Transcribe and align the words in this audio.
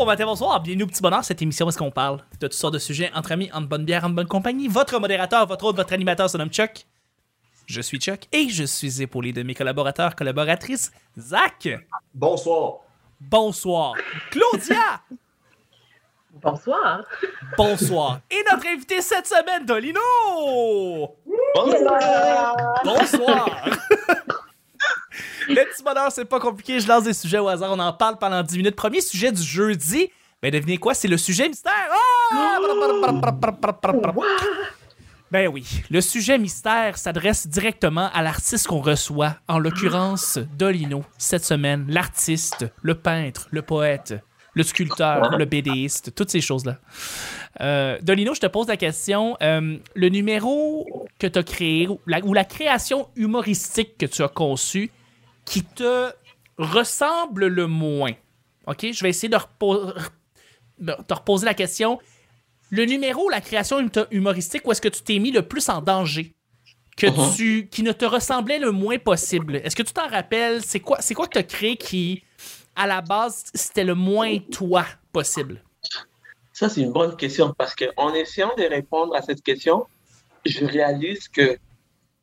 bon 0.00 0.06
matin, 0.06 0.24
bonsoir. 0.24 0.62
Bienvenue 0.62 0.84
au 0.84 0.86
Petit 0.86 1.02
Bonheur, 1.02 1.22
cette 1.22 1.42
émission 1.42 1.66
où 1.66 1.68
est-ce 1.68 1.76
qu'on 1.76 1.90
parle 1.90 2.20
de 2.40 2.46
toutes 2.46 2.54
sortes 2.54 2.72
de 2.72 2.78
sujets 2.78 3.10
entre 3.14 3.32
amis, 3.32 3.50
en 3.52 3.60
bonne 3.60 3.84
bière, 3.84 4.02
en 4.02 4.08
bonne 4.08 4.26
compagnie. 4.26 4.66
Votre 4.66 4.98
modérateur, 4.98 5.46
votre 5.46 5.62
autre, 5.66 5.76
votre 5.76 5.92
animateur 5.92 6.30
se 6.30 6.38
nomme 6.38 6.48
Chuck. 6.48 6.86
Je 7.66 7.82
suis 7.82 7.98
Chuck 8.00 8.20
et 8.32 8.48
je 8.48 8.64
suis 8.64 9.02
épaulé 9.02 9.34
de 9.34 9.42
mes 9.42 9.52
collaborateurs, 9.54 10.16
collaboratrices. 10.16 10.90
Zach, 11.18 11.68
Bonsoir. 12.14 12.78
bonsoir. 13.20 13.92
Claudia, 14.30 15.02
Bonsoir. 16.32 17.02
bonsoir. 17.58 18.20
Et 18.30 18.42
notre 18.50 18.66
invité 18.68 19.02
cette 19.02 19.26
semaine, 19.26 19.66
Dolino. 19.66 20.00
Bonsoir. 21.54 22.56
Bonsoir. 22.84 23.68
Le 25.48 25.54
petit 25.72 25.82
bonheur, 25.82 26.10
c'est 26.12 26.24
pas 26.24 26.40
compliqué. 26.40 26.80
Je 26.80 26.88
lance 26.88 27.04
des 27.04 27.12
sujets 27.14 27.38
au 27.38 27.48
hasard. 27.48 27.72
On 27.72 27.78
en 27.78 27.92
parle 27.92 28.18
pendant 28.18 28.42
10 28.42 28.56
minutes. 28.58 28.76
Premier 28.76 29.00
sujet 29.00 29.32
du 29.32 29.42
jeudi. 29.42 30.10
Ben, 30.42 30.50
devinez 30.50 30.78
quoi? 30.78 30.94
C'est 30.94 31.08
le 31.08 31.16
sujet 31.16 31.48
mystère. 31.48 31.72
Ah! 31.90 32.58
Ben 35.30 35.46
oui. 35.48 35.64
Le 35.90 36.00
sujet 36.00 36.38
mystère 36.38 36.98
s'adresse 36.98 37.46
directement 37.46 38.10
à 38.12 38.22
l'artiste 38.22 38.66
qu'on 38.66 38.80
reçoit. 38.80 39.36
En 39.48 39.58
l'occurrence, 39.58 40.38
Dolino, 40.58 41.04
cette 41.18 41.44
semaine. 41.44 41.86
L'artiste, 41.88 42.66
le 42.82 42.96
peintre, 42.96 43.46
le 43.52 43.62
poète, 43.62 44.14
le 44.54 44.62
sculpteur, 44.64 45.36
le 45.38 45.44
BDiste, 45.44 46.14
toutes 46.16 46.30
ces 46.30 46.40
choses-là. 46.40 46.78
Euh, 47.60 47.98
Dolino, 48.02 48.34
je 48.34 48.40
te 48.40 48.46
pose 48.46 48.66
la 48.66 48.76
question. 48.76 49.36
euh, 49.42 49.76
le 49.94 50.08
numéro 50.08 51.06
que 51.20 51.28
tu 51.28 51.38
as 51.38 51.42
créé 51.44 51.86
ou 51.86 52.00
la, 52.06 52.18
ou 52.24 52.34
la 52.34 52.44
création 52.44 53.08
humoristique 53.14 53.98
que 53.98 54.06
tu 54.06 54.22
as 54.22 54.28
conçue 54.28 54.90
qui 55.50 55.64
te 55.64 56.12
ressemble 56.58 57.48
le 57.48 57.66
moins. 57.66 58.12
OK? 58.68 58.86
Je 58.92 59.02
vais 59.02 59.10
essayer 59.10 59.28
de, 59.28 59.36
te 61.02 61.14
reposer 61.14 61.44
la 61.44 61.54
question. 61.54 61.98
Le 62.70 62.84
numéro, 62.84 63.28
la 63.28 63.40
création 63.40 63.78
hum- 63.78 63.90
humoristique, 64.12 64.62
où 64.64 64.70
est-ce 64.70 64.80
que 64.80 64.88
tu 64.88 65.02
t'es 65.02 65.18
mis 65.18 65.32
le 65.32 65.42
plus 65.42 65.68
en 65.68 65.82
danger? 65.82 66.32
Que 66.96 67.06
Mhm. 67.08 67.34
tu, 67.36 67.68
qui 67.68 67.82
ne 67.82 67.90
te 67.90 68.04
ressemblait 68.04 68.60
le 68.60 68.70
moins 68.70 68.98
possible. 68.98 69.56
Est-ce 69.56 69.74
que 69.74 69.82
tu 69.82 69.92
t'en 69.92 70.06
rappelles? 70.06 70.62
C'est 70.62 70.78
quoi, 70.78 70.98
c'est 71.00 71.14
quoi 71.14 71.26
que 71.26 71.32
tu 71.32 71.38
as 71.38 71.42
créé 71.42 71.76
qui, 71.76 72.22
à 72.76 72.86
la 72.86 73.00
base, 73.00 73.42
c'était 73.52 73.82
le 73.84 73.96
moins 73.96 74.38
toi 74.38 74.86
possible? 75.12 75.64
Ça, 76.52 76.68
c'est 76.68 76.82
une 76.82 76.92
bonne 76.92 77.16
question 77.16 77.52
parce 77.58 77.74
qu'en 77.74 78.14
essayant 78.14 78.52
de 78.56 78.62
répondre 78.62 79.16
à 79.16 79.22
cette 79.22 79.42
question, 79.42 79.84
je 80.44 80.64
réalise 80.64 81.26
que 81.28 81.58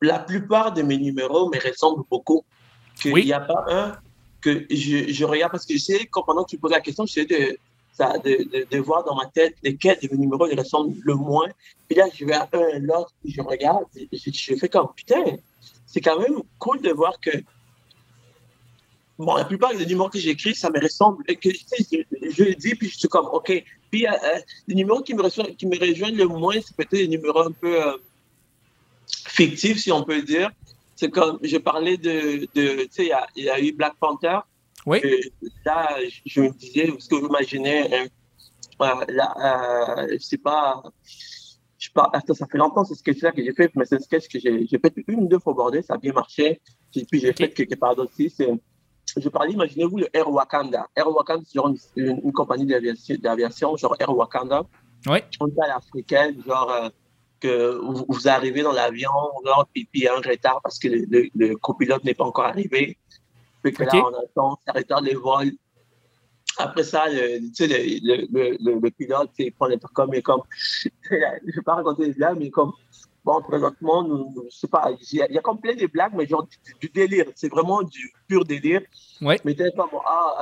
la 0.01 0.19
plupart 0.19 0.71
de 0.71 0.81
mes 0.81 0.97
numéros 0.97 1.49
me 1.49 1.59
ressemblent 1.59 2.03
beaucoup. 2.09 2.45
Qu'il 3.01 3.13
Oui. 3.13 3.25
n'y 3.25 3.33
a 3.33 3.39
pas 3.39 3.65
un 3.69 3.97
que 4.41 4.65
je, 4.69 5.11
je 5.11 5.25
regarde 5.25 5.51
parce 5.51 5.65
que 5.65 5.73
j'essaie, 5.73 6.05
quand- 6.05 6.23
pendant 6.23 6.43
que 6.43 6.49
tu 6.51 6.57
poses 6.57 6.71
la 6.71 6.81
question, 6.81 7.05
j'essaie 7.05 7.25
de, 7.25 7.57
de, 7.99 8.43
de, 8.59 8.67
de 8.69 8.77
voir 8.79 9.03
dans 9.03 9.15
ma 9.15 9.25
tête 9.25 9.55
lesquels 9.63 9.97
de 10.01 10.07
mes 10.11 10.17
numéros 10.17 10.47
me 10.47 10.55
ressemblent 10.55 10.95
le 11.03 11.15
moins. 11.15 11.47
Puis 11.87 11.97
là, 11.97 12.05
je 12.13 12.25
vais 12.25 12.33
à 12.33 12.47
un 12.53 12.79
l'autre, 12.79 13.13
je 13.25 13.41
regarde, 13.41 13.83
et 13.95 14.07
je, 14.11 14.29
je 14.31 14.55
fais 14.55 14.69
comme 14.69 14.87
putain, 14.95 15.23
c'est 15.85 16.01
quand 16.01 16.19
même 16.19 16.41
cool 16.59 16.81
de 16.81 16.91
voir 16.91 17.19
que 17.19 17.31
Bon, 19.19 19.33
la 19.35 19.45
plupart 19.45 19.75
des 19.75 19.83
numéros 19.87 20.09
que 20.09 20.19
j'écris, 20.19 20.53
ça 20.53 20.69
me 20.69 20.79
ressemble. 20.79 21.23
Et 21.27 21.35
que, 21.37 21.49
je, 21.49 22.03
je 22.29 22.43
le 22.43 22.53
dis, 22.53 22.75
puis 22.75 22.87
je 22.87 22.99
suis 22.99 23.07
comme, 23.07 23.25
OK. 23.33 23.51
Puis, 23.89 24.05
euh, 24.05 24.11
euh, 24.11 24.39
les 24.67 24.75
numéros 24.75 25.01
qui 25.01 25.15
me, 25.15 25.23
reçoivent- 25.23 25.55
qui 25.55 25.65
me 25.65 25.75
rejoignent 25.79 26.15
le 26.17 26.27
moins, 26.27 26.53
c'est 26.63 26.75
peut-être 26.75 26.91
des 26.91 27.07
numéros 27.07 27.39
un 27.39 27.51
peu 27.51 27.83
euh, 27.83 27.97
fictifs, 29.27 29.79
si 29.79 29.91
on 29.91 30.03
peut 30.03 30.21
dire. 30.21 30.51
C'est 30.97 31.09
comme, 31.11 31.39
je 31.43 31.57
parlais 31.57 31.95
de, 31.97 32.47
de 32.53 32.83
tu 32.83 32.87
sais, 32.91 33.03
il 33.05 33.07
y 33.09 33.11
a, 33.13 33.27
y 33.35 33.49
a 33.49 33.59
eu 33.61 33.71
Black 33.71 33.93
Panther. 33.99 34.39
Oui. 34.85 34.99
Et 35.03 35.31
là, 35.65 35.95
je, 36.25 36.41
me 36.41 36.49
disais, 36.49 36.91
ce 36.99 37.07
que 37.07 37.17
j'imaginais, 37.19 37.93
euh, 37.93 38.07
euh, 38.81 39.05
là, 39.09 39.95
euh, 39.99 40.07
je 40.13 40.17
sais 40.25 40.37
pas, 40.37 40.81
je 41.05 41.85
sais 41.85 41.91
pas, 41.93 42.09
attends, 42.13 42.33
ça 42.33 42.47
fait 42.47 42.57
longtemps 42.57 42.83
ce 42.83 42.95
sketch-là 42.95 43.31
que 43.31 43.43
j'ai 43.43 43.53
fait, 43.53 43.71
mais 43.75 43.85
c'est 43.85 43.95
un 43.95 43.99
sketch 43.99 44.27
que 44.27 44.39
j'ai 44.39 44.67
fait 44.67 44.93
une 45.07 45.25
ou 45.25 45.27
deux 45.27 45.39
fois 45.39 45.53
bordé, 45.53 45.81
ça 45.81 45.93
a 45.93 45.97
bien 45.97 46.13
marché. 46.13 46.61
Et 46.95 47.05
puis 47.05 47.19
j'ai 47.19 47.33
fait 47.33 47.49
quelque 47.49 47.75
part 47.75 47.95
d'autre 47.95 48.11
aussi. 48.17 48.33
Je 49.15 49.29
parlais, 49.29 49.53
imaginez-vous 49.53 49.97
le 49.97 50.07
Air 50.13 50.29
Wakanda. 50.29 50.87
Air 50.95 51.07
Wakanda, 51.09 51.43
c'est 51.45 51.55
genre 51.55 51.69
une, 51.69 51.77
une- 51.95 52.21
une 52.23 52.33
compagnie 52.33 52.65
d'aviation, 52.65 53.15
d'aviation, 53.19 53.77
genre 53.77 53.95
Air 53.99 54.15
Wakanda. 54.15 54.65
Oui. 55.07 55.19
On 55.39 55.47
est 55.47 55.61
à 55.63 55.67
l'africaine, 55.67 56.41
genre 56.45 56.69
euh, 56.71 56.89
que 57.39 57.75
vous, 57.77 58.05
vous 58.07 58.27
arrivez 58.27 58.61
dans 58.63 58.71
l'avion, 58.71 59.09
puis 59.73 59.87
il 59.93 60.01
y 60.03 60.07
a 60.07 60.13
un 60.15 60.21
retard 60.21 60.59
parce 60.63 60.79
que 60.79 60.87
le, 60.87 61.05
le- 61.09 61.29
le 61.35 61.55
copilote 61.55 62.03
n'est 62.03 62.13
pas 62.13 62.25
encore 62.25 62.45
arrivé. 62.45 62.97
Puis 63.63 63.73
que 63.73 63.83
là, 63.83 63.89
on 63.95 64.13
attend, 64.13 64.59
ça 64.65 64.71
retarde 64.73 65.05
les 65.05 65.15
vols. 65.15 65.51
Après 66.59 66.83
ça, 66.83 67.07
le, 67.07 67.39
tu 67.49 67.53
sais, 67.53 67.67
le, 67.67 68.79
le, 68.79 68.89
pilote, 68.89 69.29
il 69.37 69.51
prend 69.53 69.67
les 69.67 69.77
comme, 69.93 70.09
mais 70.09 70.21
comme, 70.21 70.41
je 70.81 70.89
ne 71.13 71.51
vais 71.55 71.61
pas 71.63 71.75
raconter 71.75 72.07
des 72.07 72.13
blagues, 72.13 72.37
mais 72.39 72.49
comme, 72.49 72.71
bon, 73.23 73.41
présentement, 73.41 74.03
nous, 74.03 74.33
je 74.51 74.57
sais 74.57 74.67
pas, 74.67 74.89
il 75.11 75.17
y, 75.17 75.21
a- 75.21 75.27
il 75.29 75.35
y 75.35 75.37
a 75.37 75.41
comme 75.41 75.59
plein 75.59 75.75
de 75.75 75.85
blagues, 75.85 76.13
mais 76.15 76.25
genre 76.25 76.47
du, 76.47 76.57
du 76.81 76.89
délire. 76.89 77.25
C'est 77.35 77.49
vraiment 77.49 77.83
du 77.83 78.11
pur 78.27 78.43
délire. 78.43 78.81
Ouais. 79.21 79.39
Mais 79.45 79.53
t'es 79.53 79.69
ah, 79.77 80.35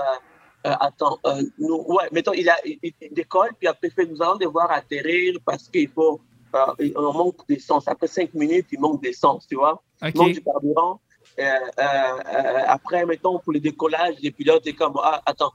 euh, 0.66 0.70
euh, 0.70 0.76
attends, 0.80 1.20
euh, 1.26 1.42
nous, 1.60 1.84
ouais, 1.88 2.08
mettons, 2.14 2.32
il, 2.34 2.50
a, 2.50 2.56
il, 2.66 2.80
il 2.82 3.14
décolle, 3.14 3.52
puis 3.60 3.68
après, 3.68 3.90
nous 4.10 4.22
allons 4.22 4.38
devoir 4.38 4.72
atterrir 4.72 5.38
parce 5.46 5.68
qu'il 5.68 5.90
faut, 5.90 6.22
euh, 6.56 6.74
il- 6.80 6.98
on 6.98 7.14
manque 7.14 7.48
d'essence. 7.48 7.88
Après 7.88 8.08
cinq 8.08 8.34
minutes, 8.34 8.68
il 8.72 8.80
manque 8.80 9.02
d'essence, 9.04 9.48
tu 9.48 9.56
vois 9.56 9.82
manque 10.02 10.16
OK. 10.30 10.32
du 10.34 10.42
carburant. 10.44 11.00
Euh, 11.40 11.44
euh, 11.44 11.84
euh, 11.84 12.60
après, 12.68 13.06
mettons, 13.06 13.40
pour 13.40 13.52
le 13.54 13.60
décollage, 13.60 14.16
les 14.22 14.32
pilotes, 14.32 14.66
est 14.68 14.74
comme, 14.74 14.98
ah, 15.04 15.22
attends, 15.26 15.52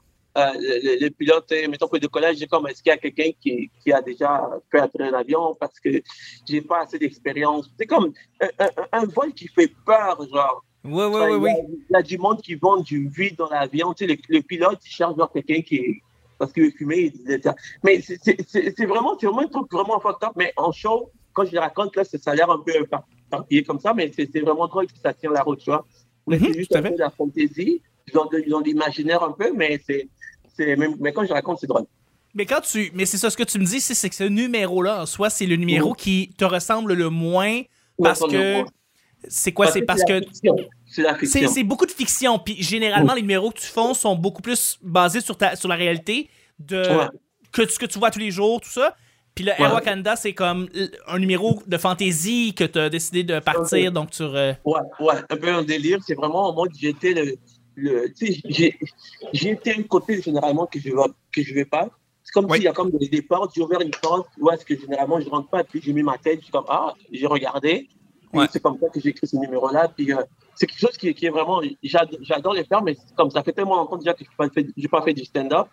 les, 0.59 0.97
les 0.97 1.09
pilotes, 1.09 1.51
mettons, 1.69 1.87
pour 1.87 1.95
le 1.95 2.01
décollage, 2.01 2.37
j'ai 2.37 2.47
comme, 2.47 2.67
est-ce 2.67 2.81
qu'il 2.83 2.89
y 2.91 2.93
a 2.93 2.97
quelqu'un 2.97 3.31
qui, 3.41 3.69
qui 3.83 3.91
a 3.91 4.01
déjà 4.01 4.47
fait 4.69 4.79
atterrir 4.79 5.11
l'avion 5.11 5.55
parce 5.59 5.79
que 5.79 5.89
j'ai 6.47 6.61
pas 6.61 6.81
assez 6.83 6.99
d'expérience. 6.99 7.69
C'est 7.79 7.85
comme 7.87 8.11
un, 8.41 8.47
un- 8.59 8.87
un 9.01 9.05
vol 9.05 9.33
qui 9.33 9.47
fait 9.47 9.71
peur, 9.85 10.17
genre. 10.33 10.63
Oui, 10.83 10.91
oui, 10.93 11.05
Enfin, 11.05 11.29
oui, 11.29 11.35
il, 11.35 11.41
y 11.41 11.43
oui. 11.43 11.49
a, 11.49 11.55
il 11.89 11.93
y 11.93 11.95
a 11.95 12.01
du 12.01 12.17
monde 12.17 12.41
qui 12.41 12.55
vend 12.55 12.77
du 12.77 13.07
vide 13.09 13.35
dans 13.37 13.49
l'avion. 13.49 13.93
Tu 13.93 14.05
sais, 14.07 14.13
le, 14.13 14.17
le 14.29 14.41
pilote, 14.41 14.79
il 14.85 14.89
cherche 14.89 15.15
genre 15.17 15.31
quelqu'un 15.31 15.61
qui 15.61 16.01
parce 16.41 16.53
qu'il 16.53 16.63
veut 16.63 16.71
fumer. 16.71 16.99
il 17.01 17.11
dit 17.11 17.41
ça. 17.43 17.53
Mais 17.83 18.01
c'est- 18.01 18.85
vraiment, 18.85 19.15
vraiment 19.15 19.41
un 19.41 19.47
truc 19.47 19.71
vraiment 19.71 19.99
fucked 19.99 20.27
up. 20.27 20.33
Mais 20.35 20.51
en 20.57 20.71
show, 20.71 21.11
quand 21.33 21.45
je 21.45 21.51
le 21.53 21.59
raconte, 21.59 21.95
là, 21.95 22.03
ça, 22.03 22.17
a 22.31 22.35
l'air 22.35 22.49
un 22.49 22.57
peu 22.59 22.73
par- 22.87 23.03
éparpillé 23.27 23.63
comme 23.63 23.79
ça, 23.79 23.93
mais 23.93 24.11
c'est 24.15 24.39
vraiment 24.39 24.67
drôle 24.67 24.87
que 24.87 24.97
ça 25.01 25.13
tient 25.13 25.31
la 25.31 25.43
route, 25.43 25.59
tu 25.59 25.69
vois. 25.69 25.85
Mais 26.27 26.37
Mhm, 26.39 26.47
c'est 26.47 26.57
juste 26.59 26.75
un 26.75 26.81
fait. 26.81 26.89
peu 26.89 26.95
de 26.95 26.99
la 26.99 27.11
fantaisie. 27.11 27.81
Ils 28.11 28.17
ont, 28.17 28.25
de- 28.25 28.43
ils 28.45 28.53
ont 28.55 28.61
de 28.61 28.65
l'imaginaire 28.65 29.21
un 29.23 29.31
peu, 29.31 29.53
mais 29.53 29.79
c'est. 29.85 30.09
Mais 31.01 31.11
quand 31.13 31.25
je 31.25 31.31
raconte, 31.33 31.59
c'est 31.59 31.67
drôle. 31.67 31.85
Mais 32.33 32.45
quand 32.45 32.61
tu. 32.61 32.91
Mais 32.95 33.05
c'est 33.05 33.17
ça, 33.17 33.29
ce 33.29 33.37
que 33.37 33.43
tu 33.43 33.59
me 33.59 33.65
dis, 33.65 33.79
c'est 33.81 34.09
que 34.09 34.15
ce 34.15 34.23
numéro-là, 34.23 35.03
en 35.03 35.05
soi, 35.05 35.29
c'est 35.29 35.45
le 35.45 35.55
numéro 35.57 35.89
Mhm. 35.91 35.95
qui 35.95 36.29
te 36.37 36.45
ressemble 36.45 36.93
le 36.93 37.09
moins 37.09 37.61
parce 38.01 38.19
que. 38.21 38.63
C'est 39.27 39.51
quoi? 39.51 39.67
C'est 39.67 39.83
parce 39.83 40.03
que. 40.03 40.21
C'est 41.25 41.63
beaucoup 41.63 41.85
de 41.85 41.91
fiction. 41.91 42.39
Puis 42.39 42.61
généralement, 42.61 43.13
les 43.13 43.21
numéros 43.21 43.51
que 43.51 43.59
tu 43.59 43.67
fais 43.67 43.93
sont 43.93 44.15
beaucoup 44.15 44.41
plus 44.41 44.77
basés 44.81 45.21
sur, 45.21 45.37
ta, 45.37 45.55
sur 45.55 45.69
la 45.69 45.75
réalité 45.75 46.29
de 46.59 46.81
Ouais. 46.81 47.07
que 47.51 47.67
ce 47.67 47.79
que 47.79 47.85
tu 47.85 47.99
vois 47.99 48.11
tous 48.11 48.19
les 48.19 48.31
jours, 48.31 48.61
tout 48.61 48.69
ça. 48.69 48.95
Puis 49.33 49.45
le 49.45 49.51
Air 49.51 49.59
Ouais. 49.61 49.71
Wakanda, 49.75 50.15
c'est 50.15 50.33
comme 50.33 50.67
un 51.07 51.17
numéro 51.19 51.61
de 51.65 51.77
fantaisie 51.77 52.53
que 52.53 52.65
tu 52.65 52.77
as 52.79 52.89
décidé 52.89 53.23
de 53.23 53.39
partir. 53.39 53.91
Donc, 53.91 54.09
euh, 54.19 54.53
Ouais, 54.65 54.81
ouais, 54.99 55.13
un 55.29 55.37
peu 55.37 55.49
un 55.49 55.63
délire. 55.63 55.99
C'est 56.05 56.15
vraiment 56.15 56.49
en 56.49 56.53
mode, 56.53 56.71
j'étais 56.77 57.13
le. 57.13 57.35
le 57.75 58.13
tu 58.13 58.25
été 59.47 59.71
un 59.73 59.83
côté 59.83 60.21
généralement 60.21 60.65
que 60.65 60.79
je 60.79 60.89
ne 60.89 61.07
que 61.33 61.41
je 61.43 61.53
vais 61.53 61.65
pas. 61.65 61.89
C'est 62.23 62.33
comme 62.33 62.53
s'il 62.53 62.63
y 62.63 62.67
a 62.67 62.73
comme 62.73 62.91
des, 62.91 63.07
des 63.07 63.21
portes, 63.21 63.51
j'ai 63.55 63.61
ouvert 63.61 63.81
une 63.81 63.91
porte, 63.91 64.27
où 64.39 64.49
est-ce 64.51 64.63
que 64.65 64.77
généralement 64.79 65.19
je 65.19 65.29
rentre 65.29 65.49
pas, 65.49 65.63
puis 65.63 65.81
j'ai 65.83 65.91
mis 65.91 66.03
ma 66.03 66.17
tête, 66.17 66.39
je 66.39 66.43
suis 66.43 66.51
comme, 66.51 66.65
ah, 66.67 66.93
j'ai 67.11 67.25
regardé. 67.25 67.89
Ouais. 68.33 68.45
C'est 68.51 68.61
comme 68.61 68.77
ça 68.79 68.87
que 68.89 68.99
j'ai 68.99 69.09
écrit 69.09 69.27
ce 69.27 69.35
numéro-là. 69.37 69.87
Puis 69.95 70.11
euh, 70.13 70.21
c'est 70.55 70.65
quelque 70.67 70.79
chose 70.79 70.97
qui, 70.97 71.13
qui 71.13 71.25
est 71.25 71.29
vraiment. 71.29 71.61
j'ado- 71.83 72.17
J'adore 72.21 72.53
le 72.53 72.63
faire, 72.63 72.81
mais 72.81 72.95
comme 73.15 73.29
ça 73.31 73.43
fait 73.43 73.53
tellement 73.53 73.75
longtemps 73.77 73.97
déjà 73.97 74.13
que 74.13 74.23
je 74.23 74.29
n'ai 74.29 74.87
pas, 74.87 74.99
pas 74.99 75.05
fait 75.05 75.13
du 75.13 75.25
stand-up. 75.25 75.67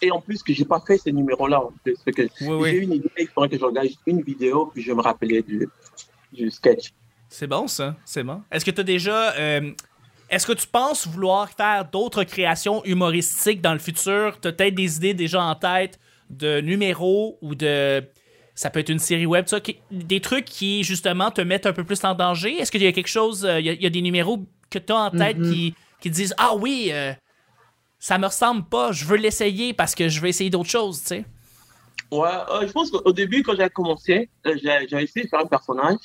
Et 0.00 0.12
en 0.12 0.20
plus, 0.20 0.42
que 0.44 0.52
j'ai 0.52 0.64
pas 0.64 0.80
fait 0.86 0.96
ces 0.98 1.10
numéros-là. 1.12 1.60
Oui, 1.84 1.94
J'ai 2.06 2.48
oui. 2.48 2.70
eu 2.70 2.80
une 2.82 2.92
idée, 2.92 3.10
il 3.18 3.26
faudrait 3.26 3.48
que 3.48 3.58
je 3.58 3.64
regarde 3.64 3.88
une 4.06 4.22
vidéo, 4.22 4.70
puis 4.72 4.80
je 4.82 4.92
me 4.92 5.02
rappelais 5.02 5.42
du, 5.42 5.68
du 6.32 6.50
sketch. 6.52 6.92
C'est 7.28 7.48
bon, 7.48 7.66
ça. 7.66 7.96
C'est 8.04 8.22
bon. 8.22 8.40
Est-ce 8.52 8.64
que 8.64 8.70
tu 8.70 8.80
as 8.80 8.84
déjà. 8.84 9.32
euh, 9.34 9.72
Est-ce 10.30 10.46
que 10.46 10.52
tu 10.52 10.68
penses 10.68 11.06
vouloir 11.08 11.50
faire 11.50 11.84
d'autres 11.90 12.22
créations 12.24 12.84
humoristiques 12.84 13.60
dans 13.60 13.72
le 13.72 13.80
futur? 13.80 14.38
Tu 14.40 14.46
as 14.48 14.52
peut-être 14.52 14.74
des 14.76 14.96
idées 14.98 15.14
déjà 15.14 15.42
en 15.42 15.54
tête 15.56 15.98
de 16.30 16.60
numéros 16.60 17.36
ou 17.42 17.54
de. 17.56 18.02
Ça 18.58 18.70
peut 18.70 18.80
être 18.80 18.88
une 18.88 18.98
série 18.98 19.24
web, 19.24 19.46
ça, 19.46 19.60
qui- 19.60 19.76
des 19.92 20.20
trucs 20.20 20.44
qui, 20.44 20.82
justement, 20.82 21.30
te 21.30 21.40
mettent 21.40 21.66
un 21.66 21.72
peu 21.72 21.84
plus 21.84 22.02
en 22.02 22.12
danger? 22.16 22.56
Est-ce 22.56 22.72
qu'il 22.72 22.82
y 22.82 22.88
a 22.88 22.92
quelque 22.92 23.06
chose, 23.06 23.44
euh, 23.44 23.60
il 23.60 23.66
y 23.66 23.68
a- 23.70 23.72
il 23.74 23.82
y, 23.84 23.86
a 23.86 23.90
des 23.90 24.02
numéros 24.02 24.40
que 24.68 24.80
tu 24.80 24.92
as 24.92 24.96
en 24.96 25.10
tête 25.12 25.36
Mhm. 25.36 25.48
qui, 25.48 25.74
qui 26.00 26.10
disent 26.10 26.34
Ah 26.38 26.56
oui, 26.56 26.88
euh, 26.90 27.12
ça 28.00 28.18
me 28.18 28.26
ressemble 28.26 28.64
pas, 28.64 28.90
je 28.90 29.04
veux 29.04 29.16
l'essayer 29.16 29.74
parce 29.74 29.94
que 29.94 30.08
je 30.08 30.20
veux 30.20 30.26
essayer 30.26 30.50
d'autres 30.50 30.70
choses, 30.70 31.00
tu 31.02 31.06
sais? 31.06 31.24
Ouais, 32.10 32.28
euh, 32.50 32.66
je 32.66 32.72
pense 32.72 32.90
qu'au 32.90 33.12
début, 33.12 33.44
quand 33.44 33.54
j'ai 33.56 33.68
commencé, 33.68 34.28
euh, 34.44 34.56
j'ai 34.60 35.02
essayé 35.04 35.26
de 35.26 35.28
faire 35.30 35.38
un 35.38 35.46
personnage, 35.46 35.98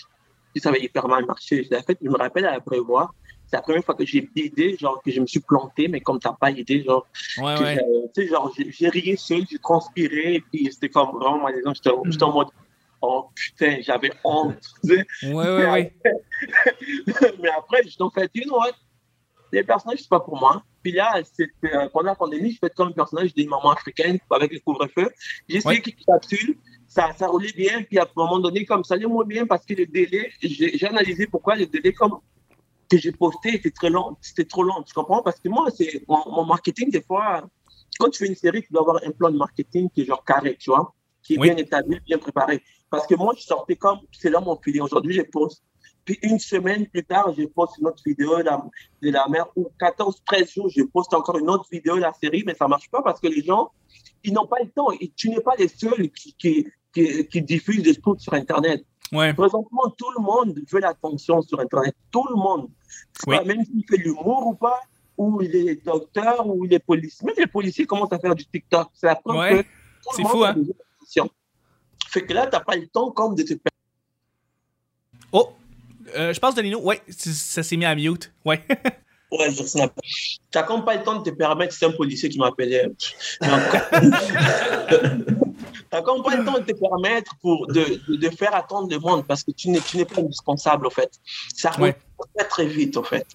puis 0.53 0.61
ça 0.61 0.69
avait 0.69 0.83
hyper 0.83 1.07
mal 1.07 1.25
marché. 1.25 1.63
Je 1.63 1.75
l'ai 1.75 1.81
fait, 1.81 1.97
je 1.99 2.07
me 2.07 2.17
rappelle 2.19 2.45
à 2.45 2.51
la 2.51 2.61
prévoir. 2.61 3.15
C'est 3.53 3.57
la 3.57 3.61
première 3.61 3.83
fois 3.85 3.93
que 3.93 4.03
j'ai 4.03 4.27
idée, 4.35 4.75
genre 4.79 4.99
que 5.03 5.11
je 5.11 5.19
me 5.21 5.27
suis 5.27 5.39
planté, 5.41 5.87
mais 5.87 6.01
comme 6.01 6.17
t'as 6.19 6.33
pas 6.33 6.49
idée, 6.49 6.83
genre, 6.83 7.05
Ouais, 7.37 7.55
ouais. 7.59 7.77
euh, 7.77 8.07
tu 8.15 8.23
sais, 8.23 8.27
genre, 8.27 8.51
j'ai 8.57 8.71
j'ai 8.71 8.89
ri 8.89 9.15
seul, 9.15 9.43
j'ai 9.47 9.59
transpiré, 9.59 10.35
et 10.35 10.41
puis 10.41 10.67
c'était 10.71 10.89
comme 10.89 11.11
vraiment 11.19 11.37
malaisant. 11.43 11.71
J'étais 11.75 11.91
j'étais 12.09 12.23
en 12.23 12.33
mode, 12.33 12.47
oh 13.01 13.29
putain, 13.35 13.77
j'avais 13.81 14.11
honte. 14.23 14.57
tu 14.83 14.89
sais. 14.95 15.05
Ouais, 15.27 15.45
ouais, 15.55 15.69
ouais. 15.71 15.93
mais 17.41 17.49
après, 17.49 17.83
je 17.87 17.95
t'en 17.95 18.09
fait, 18.09 18.29
you 18.33 18.43
know 18.45 18.57
what? 18.57 18.71
Les 19.51 19.63
personnages, 19.63 19.99
c'est 19.99 20.09
pas 20.09 20.19
pour 20.19 20.39
moi. 20.39 20.63
Puis 20.81 20.93
là, 20.93 21.21
c'était 21.23 21.75
euh, 21.75 21.87
pendant 21.93 22.07
la 22.07 22.15
pandémie, 22.15 22.53
je 22.53 22.57
fais 22.57 22.71
comme 22.75 22.87
un 22.89 22.91
personnage 22.91 23.35
d'une 23.35 23.49
maman 23.49 23.71
africaine 23.71 24.17
avec 24.31 24.51
le 24.51 24.59
couvre-feu. 24.61 25.11
J'ai 25.47 25.57
essayé 25.57 25.75
Ouais. 25.75 25.81
quelques 25.81 26.03
capsules, 26.07 26.57
ça, 26.87 27.11
ça 27.15 27.27
roulait 27.27 27.53
bien. 27.55 27.83
Puis 27.83 27.99
à 27.99 28.03
un 28.03 28.07
moment 28.15 28.39
donné, 28.39 28.65
comme 28.65 28.83
ça 28.83 28.95
allait 28.95 29.05
moins 29.05 29.25
bien 29.25 29.45
parce 29.45 29.63
que 29.63 29.75
le 29.75 29.85
délai, 29.85 30.31
j'ai 30.41 30.75
j'ai 30.75 30.87
analysé 30.87 31.27
pourquoi 31.27 31.55
le 31.55 31.67
délai 31.67 31.93
comme 31.93 32.17
que 32.95 33.01
j'ai 33.01 33.11
posté 33.11 33.55
était 33.55 33.71
très 33.71 33.89
long. 33.89 34.17
C'était 34.21 34.45
trop 34.45 34.63
long, 34.63 34.83
tu 34.83 34.93
comprends? 34.93 35.21
Parce 35.21 35.39
que 35.39 35.49
moi, 35.49 35.69
c'est 35.75 36.03
mon, 36.07 36.21
mon 36.31 36.45
marketing, 36.45 36.91
des 36.91 37.01
fois, 37.01 37.43
quand 37.99 38.09
tu 38.09 38.19
fais 38.23 38.27
une 38.29 38.35
série, 38.35 38.61
tu 38.61 38.71
dois 38.71 38.81
avoir 38.81 38.99
un 39.03 39.11
plan 39.11 39.29
de 39.31 39.37
marketing 39.37 39.89
qui 39.89 40.01
est 40.01 40.05
genre 40.05 40.23
carré, 40.23 40.55
tu 40.59 40.69
vois, 40.69 40.93
qui 41.23 41.35
est 41.35 41.39
Oui. 41.39 41.47
bien 41.49 41.57
établi, 41.57 41.99
bien 42.05 42.17
préparé. 42.17 42.61
Parce 42.89 43.07
que 43.07 43.15
moi, 43.15 43.33
je 43.37 43.43
sortais 43.43 43.75
comme, 43.75 43.99
c'est 44.11 44.29
là 44.29 44.39
mon 44.39 44.55
filet. 44.61 44.81
Aujourd'hui, 44.81 45.13
je 45.13 45.21
poste. 45.23 45.63
Puis 46.05 46.19
une 46.21 46.37
semaine 46.37 46.85
plus 46.87 47.03
tard, 47.05 47.33
je 47.37 47.45
poste 47.45 47.77
une 47.79 47.87
autre 47.87 48.03
vidéo 48.05 48.37
de 48.39 48.43
la, 48.43 48.61
de 49.01 49.09
la 49.09 49.25
mer, 49.29 49.45
ou 49.55 49.69
14, 49.79 50.21
13 50.25 50.51
jours, 50.51 50.69
je 50.69 50.83
poste 50.83 51.13
encore 51.13 51.37
une 51.37 51.49
autre 51.49 51.65
vidéo 51.71 51.95
de 51.95 52.01
la 52.01 52.13
série, 52.13 52.43
mais 52.45 52.55
ça 52.55 52.67
marche 52.67 52.89
pas 52.91 53.01
parce 53.01 53.19
que 53.21 53.27
les 53.27 53.41
gens, 53.41 53.71
ils 54.23 54.33
n'ont 54.33 54.45
pas 54.47 54.57
le 54.61 54.69
temps. 54.69 54.91
Et 54.99 55.11
tu 55.15 55.29
n'es 55.29 55.39
pas 55.39 55.55
les 55.57 55.69
seuls 55.69 56.11
qui, 56.11 56.33
qui, 56.33 56.67
qui, 56.93 57.27
qui 57.27 57.41
diffusent 57.41 57.83
des 57.83 57.93
spots 57.93 58.19
sur 58.19 58.33
Internet. 58.33 58.83
Ouais. 59.11 59.33
Présentement, 59.33 59.89
tout 59.97 60.09
le 60.17 60.23
monde 60.23 60.59
veut 60.71 60.79
l'attention 60.79 61.41
sur 61.41 61.59
Internet. 61.59 61.95
Tout 62.11 62.25
le 62.29 62.35
monde. 62.35 62.69
Oui. 63.27 63.37
pas- 63.37 63.43
Même 63.43 63.63
s'il 63.65 63.83
fait 63.87 63.97
l'humour 63.97 64.47
ou 64.47 64.53
pas, 64.55 64.81
ou 65.17 65.41
il 65.41 65.55
est 65.55 65.85
docteur, 65.85 66.47
ou 66.47 66.65
il 66.65 66.73
est 66.73 66.79
policier. 66.79 67.25
Même 67.25 67.35
les 67.37 67.47
policiers 67.47 67.85
commencent 67.85 68.13
à 68.13 68.19
faire 68.19 68.33
du 68.33 68.45
TikTok. 68.45 68.89
C'est 68.93 69.07
la 69.07 69.15
preuve 69.15 69.37
Ouais. 69.37 69.63
que 69.63 69.69
tout 70.15 70.17
le 70.17 70.23
monde 70.23 70.31
fou, 70.31 70.43
hein? 71.21 71.27
Fait 72.09 72.25
que 72.25 72.33
là, 72.33 72.47
t'as 72.47 72.59
pas 72.59 72.75
le 72.75 72.87
temps 72.87 73.11
comme 73.11 73.35
de 73.35 73.43
te 73.43 73.53
Oh! 75.31 75.49
Euh, 76.15 76.33
je 76.33 76.39
pense, 76.39 76.53
Danilo, 76.53 76.79
ouais, 76.81 77.01
c- 77.07 77.31
ça 77.33 77.63
s'est 77.63 77.77
mis 77.77 77.85
à 77.85 77.95
mute. 77.95 78.31
Ouais. 78.45 78.63
Ouais, 79.39 79.51
je 79.51 79.63
snap. 79.63 79.91
T'as 80.51 80.63
comme 80.63 80.85
pas 80.85 80.95
le 80.95 81.03
temps 81.03 81.19
de 81.21 81.29
te 81.29 81.35
permettre, 81.35 81.73
c'est 81.73 81.85
un 81.85 81.91
policier 81.91 82.29
qui 82.29 82.37
m'appelait. 82.39 82.85
Encore- 83.41 83.89
T'as 85.89 86.01
comme 86.01 86.23
pas 86.23 86.35
le 86.35 86.43
temps 86.43 86.53
de 86.59 86.63
te 86.63 86.73
permettre 86.79 87.35
pour 87.41 87.67
de, 87.67 88.01
de, 88.07 88.15
de 88.15 88.29
faire 88.35 88.55
attendre 88.55 88.89
le 88.89 88.97
monde 88.99 89.25
parce 89.27 89.43
que 89.43 89.51
tu 89.51 89.69
n'es, 89.69 89.79
tu 89.79 89.97
n'es 89.97 90.05
pas 90.05 90.21
indispensable, 90.21 90.87
en 90.87 90.89
fait. 90.89 91.11
Ça 91.55 91.69
Ouais. 91.79 91.89
arrive 91.89 91.95
très, 92.35 92.47
très 92.47 92.65
vite, 92.65 92.97
en 92.97 93.03
fait. 93.03 93.27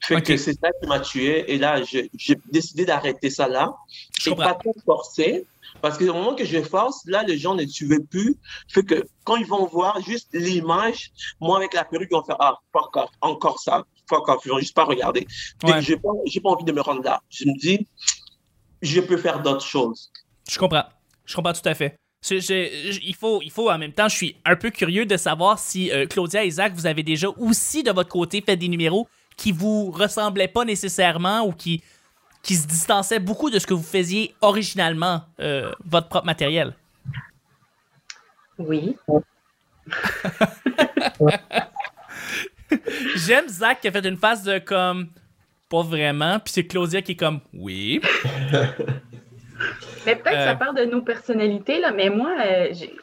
Fait 0.00 0.22
que 0.22 0.36
c'est 0.36 0.52
ça 0.52 0.68
qui 0.80 0.86
m'a 0.88 1.00
tué. 1.00 1.52
Et 1.52 1.58
là, 1.58 1.82
je- 1.82 2.06
j'ai 2.16 2.36
décidé 2.52 2.84
d'arrêter 2.84 3.30
ça 3.30 3.48
là. 3.48 3.74
Je 4.20 4.30
comprends. 4.30 4.44
pas 4.44 4.54
trop 4.54 4.74
forcer. 4.84 5.44
Parce 5.82 5.98
que 5.98 6.04
au 6.04 6.14
moment 6.14 6.36
que 6.36 6.44
je 6.44 6.62
force, 6.62 7.02
là, 7.06 7.24
les 7.24 7.36
gens 7.36 7.56
ne 7.56 7.66
suivaient 7.66 7.98
plus. 7.98 8.36
Fait 8.68 8.84
que 8.84 9.04
quand 9.24 9.34
ils 9.36 9.46
vont 9.46 9.66
voir 9.66 10.00
juste 10.00 10.28
l'image, 10.32 11.10
moi, 11.40 11.56
avec 11.58 11.74
la 11.74 11.84
perruque, 11.84 12.08
ils 12.12 12.14
vont 12.14 12.22
faire 12.22 12.36
Ah, 12.38 12.54
off, 12.74 12.86
encore 13.20 13.58
ça, 13.58 13.82
fuck 14.08 14.28
off. 14.28 14.46
Vont 14.46 14.58
juste 14.58 14.74
pas 14.74 14.84
regarder. 14.84 15.26
Ouais. 15.62 15.80
j'ai 15.82 15.96
pas, 15.96 16.08
j'ai 16.26 16.40
pas 16.40 16.50
envie 16.50 16.64
de 16.64 16.72
me 16.72 16.80
rendre 16.80 17.02
là. 17.02 17.20
Je 17.30 17.44
me 17.46 17.58
dis, 17.58 17.86
je 18.82 19.00
peux 19.00 19.16
faire 19.16 19.40
d'autres 19.42 19.64
choses. 19.64 20.10
Je 20.50 20.58
comprends. 20.58 20.84
Je 21.24 21.34
comprends 21.34 21.52
tout 21.52 21.66
à 21.68 21.74
fait. 21.74 21.96
Je- 22.22 22.36
je- 22.40 22.90
je- 22.92 23.00
il, 23.02 23.14
faut, 23.14 23.40
il 23.42 23.50
faut 23.50 23.70
en 23.70 23.76
même 23.78 23.92
temps, 23.92 24.08
je 24.08 24.16
suis 24.16 24.36
un 24.44 24.56
peu 24.56 24.70
curieux 24.70 25.04
de 25.06 25.16
savoir 25.16 25.58
si 25.58 25.90
euh, 25.90 26.06
Claudia 26.06 26.44
et 26.44 26.48
Isaac, 26.48 26.72
vous 26.74 26.86
avez 26.86 27.02
déjà 27.02 27.28
aussi 27.38 27.82
de 27.82 27.90
votre 27.92 28.08
côté 28.08 28.40
fait 28.40 28.56
des 28.56 28.68
numéros 28.68 29.06
qui 29.36 29.52
vous 29.52 29.90
ressemblaient 29.90 30.48
pas 30.48 30.64
nécessairement 30.64 31.42
ou 31.46 31.52
qui, 31.52 31.82
qui 32.42 32.54
se 32.56 32.66
distançaient 32.66 33.18
beaucoup 33.20 33.50
de 33.50 33.58
ce 33.58 33.66
que 33.66 33.74
vous 33.74 33.82
faisiez 33.82 34.34
originalement, 34.40 35.22
euh, 35.40 35.70
votre 35.84 36.08
propre 36.08 36.26
matériel? 36.26 36.74
Oui. 38.58 38.96
J'aime 43.16 43.48
Zach 43.48 43.80
qui 43.80 43.88
a 43.88 43.92
fait 43.92 44.06
une 44.06 44.16
phase 44.16 44.42
de 44.42 44.58
comme 44.58 45.08
pas 45.70 45.82
vraiment, 45.82 46.38
puis 46.38 46.52
c'est 46.52 46.66
Claudia 46.66 47.02
qui 47.02 47.12
est 47.12 47.16
comme 47.16 47.40
oui. 47.52 48.00
Mais 50.06 50.16
peut-être 50.16 50.32
que 50.36 50.40
Euh. 50.42 50.44
ça 50.44 50.54
part 50.56 50.74
de 50.74 50.84
nos 50.84 51.00
personnalités, 51.02 51.80
là, 51.80 51.90
mais 51.90 52.10
moi, 52.10 52.34
euh, 52.44 52.68
j'ai- 52.72 52.94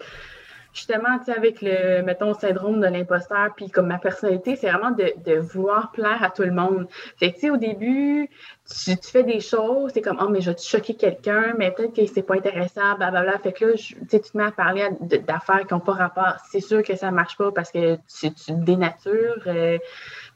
justement, 0.74 1.18
tu 1.20 1.26
sais, 1.26 1.38
avec 1.38 1.62
le, 1.62 2.02
mettons, 2.04 2.34
syndrome 2.34 2.80
de 2.80 2.88
l'imposteur, 2.88 3.50
puis 3.56 3.70
comme 3.70 3.88
ma 3.88 3.98
personnalité, 3.98 4.56
c'est 4.56 4.70
vraiment 4.70 4.92
de, 4.92 5.14
de 5.26 5.38
vouloir 5.40 5.92
plaire 5.92 6.24
à 6.24 6.30
tout 6.30 6.44
le 6.44 6.52
monde. 6.52 6.88
Fait 7.18 7.32
que, 7.32 7.36
tu 7.36 7.42
sais, 7.42 7.50
au 7.50 7.58
début, 7.58 8.30
tu, 8.70 8.98
tu 8.98 9.12
fais 9.12 9.24
des 9.24 9.40
choses, 9.40 9.92
c'est 9.94 10.02
comme, 10.02 10.18
oh, 10.22 10.30
mais 10.30 10.42
je 10.42 10.52
vais 10.52 10.58
choquer 10.58 10.94
quelqu'un, 10.96 11.54
mais 11.58 11.72
peut-être 11.72 11.94
que 11.96 12.06
c'est 12.06 12.22
pas 12.24 12.36
intéressant, 12.36 12.96
blablabla. 12.98 13.38
Fait 13.40 13.52
que 13.54 13.66
là, 13.66 13.74
tu 13.74 13.96
tu 14.10 14.20
te 14.20 14.38
mets 14.38 14.46
à 14.46 14.52
parler 14.52 14.88
d'affaires 15.28 15.66
qui 15.68 15.74
n'ont 15.74 15.80
pas 15.80 15.94
rapport. 15.94 16.36
C'est 16.52 16.62
sûr 16.62 16.84
que 16.84 16.96
ça 16.96 17.12
marche 17.12 17.38
pas 17.38 17.52
parce 17.52 17.72
que 17.72 17.96
tu, 17.96 18.34
tu 18.34 18.52
dénatures. 18.54 19.44
euh. 19.48 19.78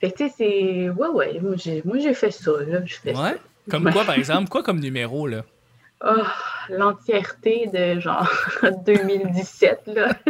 Fait 0.02 0.12
que, 0.12 0.18
tu 0.18 0.28
sais, 0.28 0.34
c'est, 0.38 0.90
ouais, 0.90 1.08
ouais, 1.08 1.40
moi, 1.42 1.56
j'ai, 1.56 2.14
fait 2.14 2.32
ça, 2.32 2.52
là. 2.68 2.80
Ouais. 3.06 3.38
Comme 3.70 3.92
quoi, 3.92 4.04
par 4.04 4.16
exemple? 4.16 4.50
Quoi 4.50 4.64
comme 4.64 4.80
numéro, 4.80 5.28
là? 5.28 5.44
Oh, 6.07 6.22
l'entièreté 6.69 7.66
de 7.74 8.00
genre 8.00 8.31
2017, 8.86 9.88
là. 9.88 10.13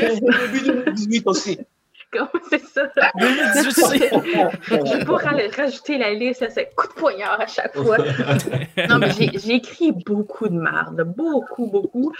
Début 0.00 0.60
2018 0.66 1.26
aussi. 1.26 1.60
C'est 2.50 2.64
ça? 2.64 2.82
2018 3.18 3.68
aussi. 3.68 3.98
Je 4.68 5.04
pourrais 5.04 5.28
aller 5.28 5.48
rajouter 5.48 5.98
la 5.98 6.12
liste, 6.12 6.40
ça, 6.40 6.50
c'est 6.50 6.74
coup 6.74 6.86
de 6.88 6.92
poignard 6.92 7.40
à 7.40 7.46
chaque 7.46 7.74
fois. 7.76 7.96
Non, 8.88 8.98
mais 8.98 9.10
j'ai- 9.12 9.54
écrit 9.54 9.92
beaucoup 9.92 10.48
de 10.48 10.58
marde, 10.58 11.02
beaucoup, 11.16 11.66
beaucoup. 11.68 12.12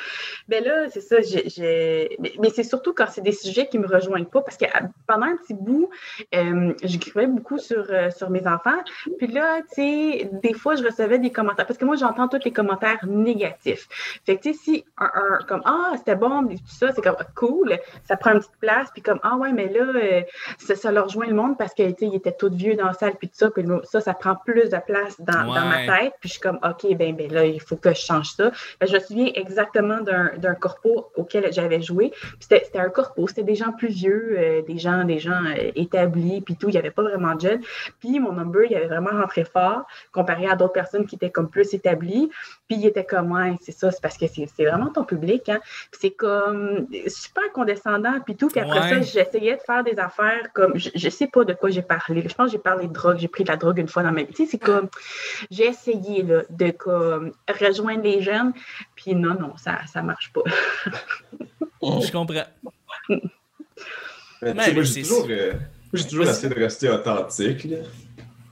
Mais 0.48 0.60
là, 0.60 0.88
c'est 0.90 1.00
ça, 1.00 1.16
j'ai- 1.20 2.16
mais, 2.20 2.32
mais 2.40 2.50
c'est 2.50 2.62
surtout 2.62 2.92
quand 2.94 3.06
c'est 3.10 3.20
des 3.22 3.32
sujets 3.32 3.66
qui 3.66 3.78
me 3.78 3.86
rejoignent 3.88 4.24
pas, 4.26 4.40
parce 4.40 4.56
que 4.56 4.64
euh, 4.64 4.86
pendant 5.06 5.26
un 5.26 5.36
petit 5.36 5.54
bout, 5.54 5.90
euh, 6.34 6.72
j'écrivais 6.82 7.26
beaucoup 7.26 7.58
sur, 7.58 7.86
euh, 7.90 8.10
sur 8.10 8.30
mes 8.30 8.46
enfants. 8.46 8.78
Puis 9.18 9.26
là, 9.28 9.58
tu 9.62 9.74
sais, 9.82 10.30
des 10.42 10.54
fois, 10.54 10.76
je 10.76 10.84
recevais 10.84 11.18
des 11.18 11.30
commentaires, 11.30 11.66
parce 11.66 11.78
que 11.78 11.84
moi, 11.84 11.96
j'entends 11.96 12.28
tous 12.28 12.44
les 12.44 12.52
commentaires 12.52 13.04
négatifs. 13.06 13.88
Fait 14.24 14.36
que, 14.36 14.42
tu 14.42 14.54
sais, 14.54 14.58
si 14.62 14.84
un, 14.98 15.06
un- 15.14 15.38
comme, 15.48 15.62
ah, 15.64 15.92
c'était 15.96 16.16
bon, 16.16 16.42
mais 16.42 16.54
tout 16.56 16.62
ça, 16.68 16.92
c'est 16.92 17.02
comme, 17.02 17.16
ah, 17.18 17.24
cool, 17.34 17.76
ça 18.04 18.16
prend 18.16 18.30
une 18.32 18.38
petite 18.38 18.56
place, 18.60 18.88
puis 18.92 19.02
comme, 19.02 19.18
ah 19.22 19.36
ouais, 19.36 19.52
mais 19.52 19.68
là, 19.68 19.83
euh, 19.84 20.22
ça, 20.58 20.74
ça 20.74 20.92
leur 20.92 21.06
rejoint 21.06 21.26
le 21.26 21.34
monde 21.34 21.56
parce 21.58 21.74
que, 21.74 21.82
tu 21.82 21.94
sais, 21.98 22.06
ils 22.06 22.14
étaient 22.16 22.32
tous 22.32 22.50
vieux 22.54 22.74
dans 22.74 22.86
la 22.86 22.92
salle, 22.92 23.14
puis 23.18 23.28
tout 23.28 23.36
ça, 23.36 23.50
puis 23.50 23.64
ça, 23.84 24.00
ça 24.00 24.14
prend 24.14 24.36
plus 24.36 24.70
de 24.70 24.78
place 24.84 25.20
dans, 25.20 25.44
dans 25.46 25.66
ma 25.66 25.86
tête, 25.86 26.14
puis 26.20 26.28
je 26.28 26.34
suis 26.34 26.40
comme, 26.40 26.58
OK, 26.62 26.94
ben, 26.96 27.14
ben 27.16 27.32
là, 27.32 27.44
il 27.44 27.60
faut 27.60 27.76
que 27.76 27.90
je 27.90 28.00
change 28.00 28.30
ça. 28.32 28.50
Ben, 28.80 28.86
je 28.86 28.94
me 28.94 29.00
souviens 29.00 29.30
exactement 29.34 30.00
d'un 30.00 30.54
corpo 30.54 31.10
auquel 31.16 31.52
j'avais 31.52 31.82
joué, 31.82 32.10
puis 32.10 32.36
c'était 32.40 32.78
un 32.78 32.90
corpo, 32.90 33.26
c'était 33.26 33.42
des 33.42 33.54
gens 33.54 33.72
plus 33.72 33.88
vieux, 33.88 34.36
euh, 34.38 34.62
des 34.62 34.78
gens, 34.78 35.04
des 35.04 35.18
gens 35.18 35.42
euh, 35.44 35.70
établis, 35.74 36.40
puis 36.40 36.56
tout, 36.56 36.68
il 36.68 36.72
n'y 36.72 36.78
avait 36.78 36.90
pas 36.90 37.02
vraiment 37.02 37.34
de 37.34 37.40
jeunes, 37.40 37.60
puis 38.00 38.20
mon 38.20 38.32
number, 38.32 38.64
il 38.68 38.76
avait 38.76 38.86
vraiment 38.86 39.10
rentré 39.10 39.44
fort, 39.44 39.82
comparé 40.12 40.46
à 40.46 40.56
d'autres 40.56 40.72
personnes 40.72 41.06
qui 41.06 41.16
étaient 41.16 41.30
comme 41.30 41.48
plus 41.48 41.74
établies, 41.74 42.30
puis 42.68 42.76
il 42.76 42.86
était 42.86 43.04
comme, 43.04 43.32
ouais, 43.32 43.54
c'est 43.60 43.72
ça, 43.72 43.90
c'est 43.90 44.02
parce 44.02 44.18
que 44.18 44.26
c'est 44.26 44.46
c'est 44.54 44.66
vraiment 44.66 44.90
ton 44.90 45.04
public, 45.04 45.48
hein, 45.48 45.58
puis 45.90 46.00
c'est 46.02 46.10
comme 46.10 46.86
super 47.06 47.50
condescendant, 47.52 48.20
puis 48.24 48.36
tout, 48.36 48.48
puis 48.48 48.60
après 48.60 48.74
Ouais. 48.74 48.88
ça, 48.90 49.00
j'essayais 49.00 49.56
de 49.56 49.62
faire 49.62 49.73
des 49.82 49.98
affaires 49.98 50.52
comme, 50.52 50.78
je, 50.78 50.90
je 50.94 51.08
sais 51.08 51.26
pas 51.26 51.44
de 51.44 51.52
quoi 51.54 51.70
j'ai 51.70 51.82
parlé, 51.82 52.22
je 52.28 52.34
pense 52.34 52.46
que 52.46 52.52
j'ai 52.52 52.58
parlé 52.62 52.86
de 52.86 52.92
drogue, 52.92 53.18
j'ai 53.18 53.28
pris 53.28 53.44
de 53.44 53.48
la 53.50 53.56
drogue 53.56 53.78
une 53.78 53.88
fois 53.88 54.02
dans 54.02 54.12
ma 54.12 54.22
vie, 54.22 54.32
tu 54.32 54.44
sais, 54.44 54.50
c'est 54.50 54.58
comme, 54.58 54.88
j'ai 55.50 55.66
essayé, 55.66 56.22
là, 56.22 56.42
de 56.50 56.70
comme, 56.70 57.32
rejoindre 57.60 58.02
les 58.02 58.22
jeunes, 58.22 58.52
puis 58.94 59.14
non, 59.14 59.34
non, 59.34 59.56
ça, 59.56 59.78
ça 59.92 60.02
marche 60.02 60.32
pas. 60.32 60.42
Je 61.82 62.12
comprends. 62.12 62.44
Mais 63.08 63.20
tu 63.20 63.20
Ouais, 64.42 64.50
sais, 64.50 64.54
moi, 64.54 64.64
mais 64.74 64.84
j'ai 64.84 65.02
toujours, 65.02 65.26
euh, 65.30 65.52
toujours 65.92 66.24
essayé 66.24 66.48
de 66.54 66.58
rester 66.60 66.88
authentique, 66.90 67.64
là, 67.64 67.78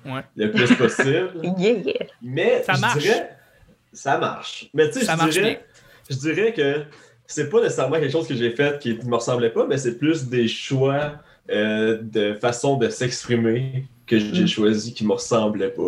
Ouais. 0.04 0.22
le 0.36 0.50
plus 0.50 0.74
possible. 0.74 1.30
Yeah, 1.58 1.72
yeah. 1.78 2.06
Mais 2.22 2.62
Ça 2.64 2.72
je 2.74 2.80
marche. 2.80 2.98
dirais, 3.02 3.36
ça 3.92 4.18
marche. 4.18 4.68
Mais 4.74 4.90
tu 4.90 5.00
sais, 5.00 5.06
je 5.06 5.28
dirais, 5.28 5.64
je 6.10 6.16
dirais 6.16 6.52
que 6.52 6.84
c'est 7.32 7.48
pas 7.48 7.60
nécessairement 7.60 7.98
quelque 7.98 8.12
chose 8.12 8.26
que 8.28 8.34
j'ai 8.34 8.50
fait 8.50 8.78
qui 8.78 8.94
ne 8.94 9.04
me 9.04 9.16
ressemblait 9.16 9.50
pas, 9.50 9.66
mais 9.66 9.78
c'est 9.78 9.96
plus 9.98 10.28
des 10.28 10.48
choix 10.48 11.12
euh, 11.50 11.98
de 12.02 12.34
façon 12.34 12.76
de 12.76 12.88
s'exprimer 12.88 13.84
que 14.06 14.18
j'ai 14.18 14.42
Mm. 14.44 14.46
choisi 14.48 14.94
qui 14.94 15.04
me 15.06 15.12
ressemblaient 15.12 15.70
pas. 15.70 15.82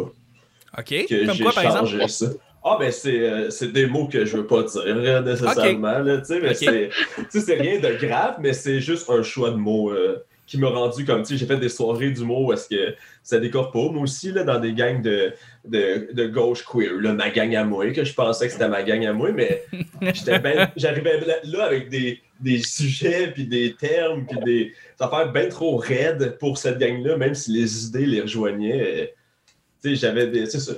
OK. 0.78 1.06
Que 1.08 1.26
Comme 1.26 1.34
j'ai 1.34 1.44
quoi, 1.44 1.52
par 1.52 1.62
changé 1.78 1.96
exemple? 2.02 2.10
ça. 2.10 2.26
Ah 2.66 2.76
ben 2.80 2.90
c'est 2.90 3.20
euh, 3.20 3.50
c'est 3.50 3.72
des 3.72 3.86
mots 3.86 4.08
que 4.08 4.24
je 4.24 4.38
veux 4.38 4.46
pas 4.46 4.62
dire 4.62 4.80
euh, 4.86 5.20
nécessairement 5.20 5.98
là, 5.98 6.16
tu 6.18 6.24
sais 6.24 6.40
mais 6.40 6.54
c'est 6.54 6.88
c'est 7.28 7.54
rien 7.60 7.78
de 7.78 7.94
grave 8.06 8.36
mais 8.40 8.54
c'est 8.54 8.80
juste 8.80 9.10
un 9.10 9.22
choix 9.22 9.50
de 9.50 9.56
mots 9.56 9.90
euh, 9.92 10.16
qui 10.46 10.58
m'a 10.58 10.68
rendu 10.68 11.04
comme, 11.06 11.22
tu 11.22 11.28
sais, 11.28 11.36
j'ai 11.38 11.46
fait 11.46 11.56
des 11.56 11.68
soirées 11.70 12.10
d'humour 12.10 12.42
où 12.42 12.52
est-ce 12.52 12.68
que 12.68 12.94
ça 13.22 13.38
décore 13.38 13.70
pas, 13.72 13.88
moi 13.90 14.02
aussi, 14.02 14.30
là, 14.30 14.44
dans 14.44 14.58
des 14.58 14.74
gangs 14.74 15.00
de, 15.00 15.32
de, 15.66 16.08
de 16.12 16.26
gauche 16.26 16.62
queer, 16.64 16.92
là, 17.00 17.14
ma 17.14 17.30
gang 17.30 17.54
à 17.56 17.64
moi, 17.64 17.90
que 17.92 18.04
je 18.04 18.12
pensais 18.12 18.46
que 18.46 18.52
c'était 18.52 18.68
ma 18.68 18.82
gang 18.82 19.04
à 19.06 19.12
moi, 19.14 19.32
mais 19.32 19.64
ben- 20.02 20.68
j'arrivais 20.76 21.20
là 21.44 21.64
avec 21.64 21.88
des, 21.88 22.20
des 22.40 22.58
sujets, 22.58 23.30
puis 23.32 23.46
des 23.46 23.74
termes, 23.74 24.26
puis 24.26 24.38
des 24.44 24.72
affaires 25.00 25.32
bien 25.32 25.48
trop 25.48 25.76
raides 25.78 26.36
pour 26.38 26.58
cette 26.58 26.78
gang-là, 26.78 27.16
même 27.16 27.34
si 27.34 27.50
les 27.52 27.86
idées 27.86 28.04
les 28.06 28.20
rejoignaient. 28.20 29.14
Tu 29.82 29.90
sais, 29.90 29.96
j'avais 29.96 30.26
des... 30.26 30.44
C'est 30.46 30.60
ça. 30.60 30.72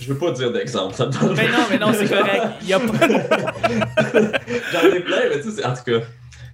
Je 0.00 0.12
veux 0.12 0.18
pas 0.18 0.30
dire 0.32 0.52
d'exemple, 0.52 0.94
ça 0.94 1.06
me 1.06 1.12
donne- 1.12 1.36
Mais 1.36 1.48
non, 1.48 1.58
mais 1.70 1.78
non, 1.78 1.92
c'est 1.92 2.06
correct. 2.08 2.42
Il 2.62 2.68
y 2.68 2.72
a 2.74 2.78
pas... 2.80 3.08
J'en 4.72 4.92
ai 4.94 5.00
plein, 5.00 5.22
mais 5.30 5.40
tu 5.42 5.50
sais, 5.50 5.64
en 5.64 5.74
tout 5.74 5.82
cas. 5.84 6.00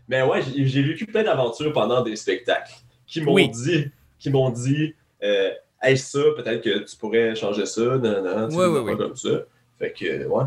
Mais 0.08 0.22
ouais, 0.22 0.40
j'ai 0.42 0.82
vécu 0.82 1.06
plein 1.06 1.22
d'aventures 1.22 1.72
pendant 1.72 2.02
des 2.02 2.16
spectacles 2.16 2.72
qui 3.06 3.20
m'ont 3.20 3.34
Oui. 3.34 3.48
dit, 3.48 3.90
qui 4.18 4.30
m'ont 4.30 4.50
dit, 4.50 4.94
euh, 5.22 5.50
hey, 5.82 5.96
ça, 5.98 6.20
peut-être 6.36 6.62
que 6.62 6.78
tu 6.80 6.96
pourrais 6.96 7.34
changer 7.34 7.66
ça, 7.66 7.82
non, 7.82 7.98
non, 7.98 8.48
tu 8.48 8.56
ouais, 8.56 8.64
affaires 8.64 8.84
ouais. 8.84 8.96
comme 8.96 9.16
ça. 9.16 9.40
Fait 9.78 9.92
que, 9.92 10.26
ouais. 10.26 10.44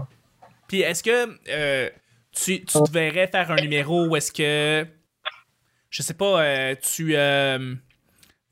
Puis 0.68 0.82
est-ce 0.82 1.04
que 1.04 1.30
euh, 1.50 1.90
tu, 2.32 2.64
tu 2.66 2.66
te 2.66 2.92
verrais 2.92 3.28
faire 3.28 3.52
un 3.52 3.58
numéro 3.58 4.08
où 4.08 4.16
est-ce 4.16 4.32
que. 4.32 4.88
Je 5.90 6.02
sais 6.02 6.14
pas, 6.14 6.42
euh, 6.44 6.76
tu. 6.82 7.16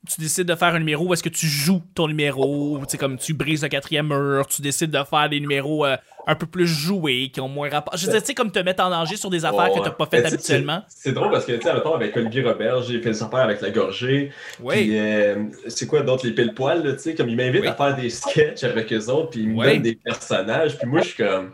Tu 0.08 0.22
décides 0.22 0.48
de 0.48 0.56
faire 0.56 0.74
un 0.74 0.80
numéro 0.80 1.06
où 1.08 1.14
est-ce 1.14 1.24
que 1.24 1.30
tu 1.30 1.46
joues 1.46 1.82
ton 1.94 2.08
numéro, 2.08 2.80
tu 2.80 2.86
sais, 2.92 2.98
comme 2.98 3.18
tu 3.18 3.34
brises 3.34 3.64
le 3.64 3.68
quatrième 3.68 4.08
mur, 4.08 4.48
tu 4.48 4.62
décides 4.62 4.92
de 4.92 5.04
faire 5.04 5.30
des 5.30 5.40
numéros 5.40 5.86
euh, 5.86 5.98
un 6.26 6.36
peu 6.36 6.46
plus 6.46 6.68
joués, 6.68 7.30
qui 7.34 7.42
ont 7.42 7.50
moins 7.50 7.70
rapport. 7.70 7.96
Je 7.98 8.06
veux 8.06 8.12
dire, 8.12 8.22
tu 8.22 8.28
sais, 8.28 8.34
comme 8.34 8.52
te 8.52 8.60
mettre 8.60 8.84
en 8.84 8.90
danger 8.90 9.18
sur 9.18 9.30
des 9.30 9.44
affaires 9.44 9.72
que 9.74 9.80
t'as 9.80 9.90
pas 9.92 10.06
faites 10.06 10.24
tu 10.24 10.30
sais, 10.30 10.36
habituellement. 10.36 10.84
C'est 10.88 11.12
drôle 11.12 11.32
parce 11.32 11.46
que, 11.46 11.52
tu 11.54 11.62
sais, 11.64 11.70
avec 11.70 12.16
Olivier 12.16 12.44
Robert, 12.44 12.82
j'ai 12.84 13.02
fait 13.02 13.12
des 13.12 13.24
affaires 13.24 13.40
avec 13.40 13.60
la 13.62 13.72
gorgée. 13.72 14.32
Oui. 14.62 14.76
Puis, 14.76 15.00
euh, 15.00 15.44
c'est 15.68 15.86
quoi 15.88 16.02
d'autre, 16.02 16.26
les 16.26 16.34
pile-poils, 16.34 16.84
là, 16.84 16.94
tu 16.94 17.00
sais, 17.00 17.16
comme 17.16 17.28
ils 17.30 17.36
m'invitent 17.36 17.62
Oui. 17.62 17.68
à 17.68 17.74
faire 17.74 17.96
des 17.96 18.10
sketchs 18.10 18.64
avec 18.64 18.94
eux 18.94 19.08
autres, 19.10 19.32
puis 19.32 19.42
ils 19.42 19.50
me 19.50 19.64
donnent 19.64 19.82
des 19.82 19.96
personnages, 19.96 20.78
puis 20.78 20.88
moi, 20.88 21.02
je 21.02 21.08
suis 21.08 21.24
comme. 21.24 21.52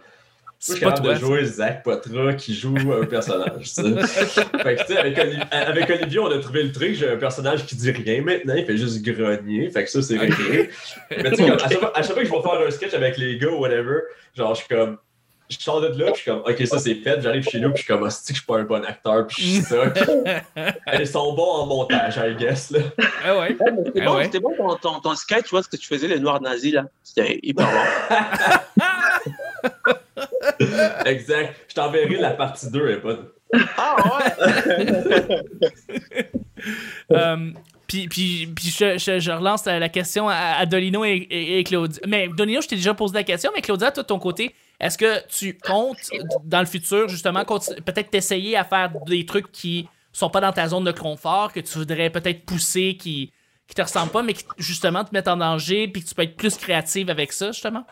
C'est 0.68 0.78
suis 0.78 0.84
pas 0.86 0.94
toi. 0.94 1.14
de 1.14 1.20
jouer 1.20 1.46
Zach 1.46 1.84
Potra 1.84 2.34
qui 2.34 2.56
joue 2.56 2.76
un 2.92 3.06
personnage. 3.06 3.68
fait 3.76 4.76
que, 4.76 4.82
tu 4.82 4.94
sais, 4.94 4.98
avec, 4.98 5.18
Oli- 5.20 5.40
avec 5.52 5.90
Olivier, 5.92 6.20
on 6.20 6.32
a 6.32 6.40
trouvé 6.40 6.64
le 6.64 6.72
truc. 6.72 6.96
J'ai 6.96 7.08
un 7.12 7.18
personnage 7.18 7.66
qui 7.68 7.76
dit 7.76 7.92
rien 7.92 8.24
maintenant, 8.24 8.56
il 8.56 8.66
fait 8.66 8.76
juste 8.76 9.04
grogner. 9.04 9.70
Fait 9.70 9.84
que 9.84 9.92
ça, 9.92 10.02
c'est 10.02 10.18
réglé. 10.18 10.72
Mais 11.12 11.30
tu 11.32 11.36
sais, 11.36 11.52
à, 11.52 11.58
chaque 11.70 11.80
fois, 11.80 11.92
à 11.96 12.02
chaque 12.02 12.14
fois 12.14 12.24
que 12.24 12.28
je 12.28 12.34
vais 12.34 12.42
faire 12.42 12.68
un 12.68 12.72
sketch 12.72 12.94
avec 12.96 13.18
les 13.18 13.38
gars 13.38 13.50
ou 13.50 13.60
whatever, 13.60 14.00
genre, 14.36 14.56
je 14.56 14.62
suis 14.62 14.68
comme. 14.76 14.98
Je 15.48 15.58
sors 15.60 15.80
de 15.80 15.90
là, 15.90 16.06
puis 16.06 16.14
je 16.16 16.22
suis 16.22 16.32
comme, 16.32 16.40
ok, 16.40 16.66
ça 16.66 16.80
c'est 16.80 16.96
fait. 16.96 17.22
J'arrive 17.22 17.48
chez 17.48 17.60
nous, 17.60 17.70
puis 17.70 17.78
je 17.78 17.84
suis 17.84 17.94
comme, 17.94 18.02
hostie 18.02 18.34
que 18.34 18.40
je 18.40 18.42
suis 18.42 18.48
pas 18.48 18.58
un 18.58 18.64
bon 18.64 18.84
acteur, 18.84 19.28
puis 19.28 19.36
je 19.44 19.48
suis 19.52 19.62
ça. 19.62 19.94
Ils 21.00 21.06
sont 21.08 21.34
bons 21.34 21.52
en 21.58 21.66
montage, 21.68 22.18
I 22.18 22.34
guess. 22.36 22.72
Là. 22.72 22.80
Ah 23.24 23.38
ouais. 23.38 23.50
Ouais, 23.50 23.72
mais 23.72 23.84
C'était 23.86 24.02
Ah 24.02 24.06
bon, 24.06 24.16
ouais. 24.16 24.24
c'était 24.24 24.40
bon 24.40 24.56
ton, 24.58 24.76
ton, 24.78 25.00
ton 25.02 25.14
sketch, 25.16 25.44
tu 25.44 25.50
vois 25.52 25.62
ce 25.62 25.70
que 25.70 25.78
tu 25.78 25.86
faisais, 25.86 26.08
les 26.08 26.20
noirs 26.20 26.42
nazis, 26.42 26.74
là. 26.74 26.86
C'était 27.04 27.40
hyper 27.44 27.68
bon. 27.68 28.16
exact. 31.06 31.56
Je 31.70 31.74
t'enverrai 31.76 32.16
la 32.18 32.32
partie 32.32 32.70
2, 32.72 32.88
elle 32.88 32.98
est 32.98 33.02
bonne. 33.02 33.28
ah 33.78 33.96
ouais! 34.20 35.42
Euh, 37.12 37.52
puis, 37.88 38.08
puis, 38.08 38.48
puis 38.56 38.70
je, 38.76 38.98
je- 38.98 39.20
je 39.20 39.32
relance 39.32 39.66
la 39.66 39.90
question 39.90 40.28
à, 40.28 40.34
à 40.58 40.66
Dolino 40.66 41.06
et, 41.06 41.12
et- 41.30 41.60
et 41.60 41.64
Claudia. 41.64 42.02
Mais 42.08 42.28
Dolino, 42.28 42.62
je 42.62 42.68
t'ai 42.68 42.76
déjà 42.76 42.94
posé 42.96 43.14
la 43.14 43.24
question, 43.24 43.52
mais 43.56 43.62
Claudia, 43.62 43.92
toi, 43.92 44.02
de 44.04 44.08
ton 44.08 44.18
côté, 44.18 44.56
est-ce 44.80 44.98
que 44.98 45.26
tu 45.28 45.56
comptes 45.58 46.10
dans 46.44 46.60
le 46.62 46.66
futur, 46.66 47.08
justement, 47.08 47.46
peut-être 47.46 48.10
t'essayer 48.10 48.58
à 48.58 48.64
faire 48.64 48.92
des 49.06 49.26
trucs 49.26 49.52
qui 49.52 49.88
sont 50.12 50.30
pas 50.30 50.42
dans 50.42 50.52
ta 50.52 50.68
zone 50.68 50.84
de 50.86 50.92
confort, 50.92 51.54
que 51.54 51.60
tu 51.60 51.78
voudrais 51.78 52.10
peut-être 52.10 52.46
pousser, 52.46 52.98
qui, 53.00 53.32
qui 53.68 53.76
te 53.76 53.82
ressemblent 53.82 54.12
pas, 54.12 54.24
mais 54.24 54.34
qui 54.34 54.46
justement 54.58 55.04
te 55.04 55.10
mettent 55.14 55.28
en 55.28 55.38
danger, 55.38 55.88
puis 55.88 56.02
que 56.04 56.08
tu 56.10 56.16
peux 56.16 56.24
être 56.24 56.36
plus 56.38 56.58
créative 56.58 57.10
avec 57.12 57.32
ça, 57.34 57.52
justement? 57.52 57.86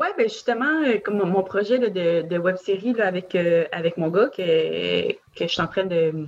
Oui, 0.00 0.06
ben 0.16 0.28
justement, 0.30 0.82
euh, 0.86 0.96
comme 0.98 1.18
mon- 1.18 1.42
projet 1.42 1.78
de, 1.78 2.38
web 2.38 2.56
série 2.56 2.98
avec, 3.02 3.34
euh, 3.34 3.66
avec 3.70 3.98
mon 3.98 4.08
gars 4.08 4.28
que, 4.28 5.12
que 5.12 5.16
je 5.40 5.46
suis 5.46 5.60
en 5.60 5.66
train 5.66 5.84
de, 5.84 6.26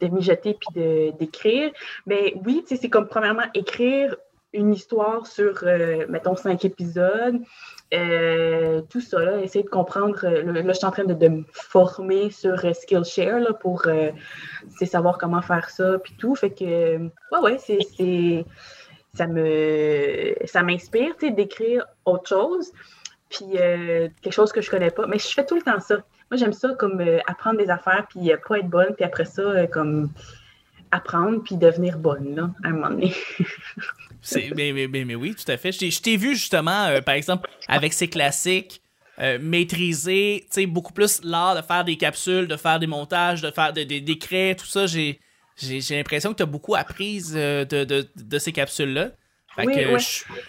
de 0.00 0.08
mijoter 0.08 0.54
puis 0.54 1.12
d'écrire, 1.16 1.70
ben 2.06 2.32
oui, 2.44 2.64
c'est 2.66 2.90
comme 2.90 3.06
premièrement 3.06 3.44
écrire 3.54 4.16
une 4.52 4.72
histoire 4.72 5.24
sur, 5.26 5.60
euh, 5.62 6.06
mettons, 6.08 6.34
cinq 6.34 6.64
épisodes. 6.64 7.38
tout 8.90 9.00
ça, 9.00 9.20
là, 9.20 9.40
essayer 9.40 9.62
de 9.62 9.70
comprendre. 9.70 10.26
Là, 10.26 10.72
je 10.72 10.72
suis 10.72 10.86
en 10.86 10.90
train 10.90 11.04
de, 11.04 11.28
me 11.28 11.44
former 11.52 12.30
sur 12.30 12.58
Skillshare 12.74 13.38
là, 13.38 13.52
pour 13.52 13.86
savoir 14.84 15.18
comment 15.18 15.42
faire 15.42 15.70
ça, 15.70 15.98
puis 16.02 16.14
tout. 16.18 16.34
Fait 16.34 16.50
que, 16.50 16.98
ouais, 16.98 17.40
ouais, 17.40 17.58
c'est, 17.58 18.44
ça 19.14 19.26
me, 19.26 20.34
ça 20.44 20.62
m'inspire, 20.62 21.14
d'écrire 21.20 21.86
autre 22.04 22.28
chose, 22.28 22.72
puis 23.28 23.44
euh, 23.56 24.08
quelque 24.22 24.32
chose 24.32 24.52
que 24.52 24.60
je 24.60 24.70
connais 24.70 24.90
pas. 24.90 25.06
Mais 25.06 25.18
je 25.18 25.28
fais 25.28 25.44
tout 25.44 25.56
le 25.56 25.62
temps 25.62 25.80
ça. 25.80 25.96
Moi, 26.30 26.38
j'aime 26.38 26.52
ça 26.52 26.70
comme 26.78 27.00
euh, 27.00 27.18
apprendre 27.26 27.58
des 27.58 27.70
affaires, 27.70 28.06
puis 28.08 28.32
euh, 28.32 28.36
pas 28.46 28.58
être 28.58 28.68
bonne, 28.68 28.94
puis 28.94 29.04
après 29.04 29.24
ça, 29.24 29.66
comme 29.68 30.10
apprendre, 30.90 31.42
puis 31.42 31.56
devenir 31.56 31.98
bonne, 31.98 32.34
là, 32.36 32.50
à 32.64 32.68
un 32.68 32.72
moment 32.72 32.90
donné. 32.90 33.12
Mais, 34.56 34.72
mais, 34.72 34.88
mais, 34.88 35.04
mais 35.04 35.14
oui, 35.14 35.34
tout 35.34 35.50
à 35.50 35.56
fait. 35.56 35.70
Je 35.72 36.00
t'ai, 36.00 36.16
vu 36.16 36.34
justement, 36.34 36.88
par 37.04 37.14
exemple, 37.14 37.48
avec 37.68 37.92
ces 37.92 38.08
classiques, 38.08 38.82
maîtriser 39.40 40.46
tu 40.50 40.54
sais, 40.62 40.66
beaucoup 40.66 40.92
plus 40.92 41.22
l'art 41.22 41.54
de 41.54 41.62
faire 41.62 41.84
des 41.84 41.96
capsules, 41.96 42.48
de 42.48 42.56
faire 42.56 42.80
des 42.80 42.86
montages, 42.88 43.40
de 43.40 43.50
faire 43.50 43.72
de- 43.72 43.84
de- 43.84 44.00
d'écrire, 44.00 44.56
tout 44.56 44.66
ça. 44.66 44.86
J'ai, 44.86 45.20
l'impression 45.90 46.32
que 46.32 46.38
tu 46.38 46.42
as 46.42 46.46
beaucoup 46.46 46.74
appris 46.74 47.22
de, 47.22 47.64
de, 47.64 48.08
de 48.16 48.38
ces 48.38 48.52
capsules-là. 48.52 49.10
Fait 49.56 49.66
Oui, 49.66 49.74
que 49.74 49.92
ouais. 49.94 49.98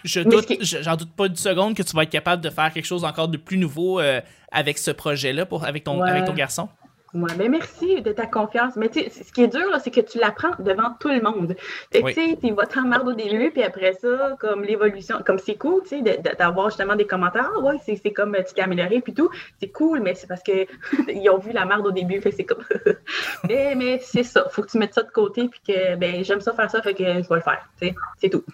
je, 0.04 0.20
doute, 0.20 0.52
j'en 0.60 0.94
doute 0.96 1.12
pas 1.16 1.26
une 1.26 1.36
seconde 1.36 1.74
que 1.74 1.82
tu 1.82 1.96
vas 1.96 2.02
être 2.02 2.10
capable 2.10 2.42
de 2.42 2.50
faire 2.50 2.72
quelque 2.72 2.84
chose 2.84 3.04
encore 3.04 3.28
de 3.28 3.38
plus 3.38 3.56
nouveau 3.56 4.00
euh, 4.00 4.20
avec 4.52 4.76
ce 4.78 4.90
projet-là, 4.90 5.46
pour, 5.46 5.64
avec, 5.64 5.84
ton, 5.84 6.00
Ouais. 6.00 6.10
avec 6.10 6.26
ton 6.26 6.34
garçon. 6.34 6.68
Ouais, 7.14 7.32
ben 7.38 7.50
merci 7.50 8.02
de 8.02 8.12
ta 8.12 8.26
confiance. 8.26 8.76
Mais 8.76 8.90
tu 8.90 9.00
sais, 9.00 9.08
ce 9.24 9.32
qui 9.32 9.42
est 9.42 9.48
dur, 9.48 9.68
là, 9.70 9.78
c'est 9.78 9.90
que 9.90 10.00
tu 10.02 10.18
l'apprends 10.18 10.50
devant 10.58 10.92
tout 11.00 11.08
le 11.08 11.20
monde. 11.22 11.56
Tu 11.90 12.02
sais, 12.12 12.36
tu 12.42 12.52
vas 12.52 12.66
t'emmerder 12.66 13.12
au 13.12 13.14
début, 13.14 13.50
puis 13.50 13.62
après 13.62 13.94
ça, 13.94 14.36
comme 14.38 14.62
l'évolution, 14.62 15.16
comme 15.24 15.38
c'est 15.38 15.54
cool, 15.56 15.82
tu 15.82 15.88
sais, 15.88 16.02
de- 16.02 16.20
de- 16.22 16.36
d'avoir 16.36 16.68
justement 16.68 16.96
des 16.96 17.06
commentaires. 17.06 17.50
Ah 17.56 17.60
ouais, 17.60 17.76
c'est 17.84 17.96
c'est 17.96 18.12
comme 18.12 18.34
euh, 18.34 18.42
tu 18.46 18.52
t'es 18.54 18.60
amélioré, 18.60 19.00
puis 19.00 19.14
tout. 19.14 19.30
C'est 19.60 19.68
cool, 19.68 20.00
mais 20.00 20.14
c'est 20.14 20.26
parce 20.26 20.42
que 20.42 20.66
ils 21.08 21.28
ont 21.30 21.38
vu 21.38 21.52
la 21.52 21.64
merde 21.64 21.86
au 21.86 21.92
début, 21.92 22.20
fait 22.20 22.30
c'est 22.32 22.44
comme. 22.44 22.62
mais 23.48 23.74
mais 23.74 23.98
c'est 24.02 24.22
ça. 24.22 24.46
Faut 24.50 24.62
que 24.62 24.68
tu 24.70 24.78
mettes 24.78 24.94
ça 24.94 25.02
de 25.02 25.10
côté, 25.10 25.48
puis 25.48 25.60
que, 25.66 25.96
ben, 25.96 26.22
j'aime 26.24 26.40
ça 26.42 26.52
faire 26.52 26.70
ça, 26.70 26.82
fait 26.82 26.94
que 26.94 27.04
je 27.04 27.28
vais 27.28 27.36
le 27.36 27.40
faire. 27.40 27.66
Tu 27.80 27.88
sais, 27.88 27.94
c'est 28.20 28.28
tout. 28.28 28.44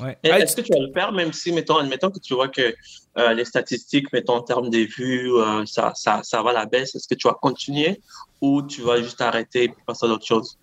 Ouais. 0.00 0.16
Est-ce 0.22 0.56
que 0.56 0.60
tu 0.60 0.72
vas 0.72 0.80
le 0.80 0.92
faire, 0.92 1.12
même 1.12 1.32
si, 1.32 1.52
mettons, 1.52 1.76
admettons 1.76 2.10
que 2.10 2.20
tu 2.20 2.34
vois 2.34 2.48
que 2.48 2.74
euh, 3.18 3.32
les 3.32 3.44
statistiques, 3.44 4.12
mettons, 4.12 4.34
en 4.34 4.42
termes 4.42 4.70
des 4.70 4.86
vues, 4.86 5.32
euh, 5.34 5.64
ça, 5.66 5.92
ça, 5.94 6.20
ça 6.22 6.42
va 6.42 6.50
à 6.50 6.52
la 6.52 6.66
baisse, 6.66 6.94
est-ce 6.94 7.08
que 7.08 7.14
tu 7.14 7.26
vas 7.26 7.34
continuer 7.34 8.00
ou 8.40 8.62
tu 8.62 8.82
vas 8.82 9.02
juste 9.02 9.20
arrêter 9.20 9.64
et 9.64 9.74
passer 9.86 10.06
à 10.06 10.08
d'autres 10.08 10.26
choses? 10.26 10.58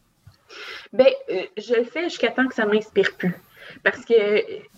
Ben, 0.93 1.07
euh, 1.29 1.43
je 1.57 1.73
le 1.73 1.83
fais 1.83 2.03
jusqu'à 2.03 2.31
temps 2.31 2.47
que 2.47 2.55
ça 2.55 2.65
m'inspire 2.65 3.15
plus. 3.17 3.35
Parce 3.83 4.03
que 4.05 4.13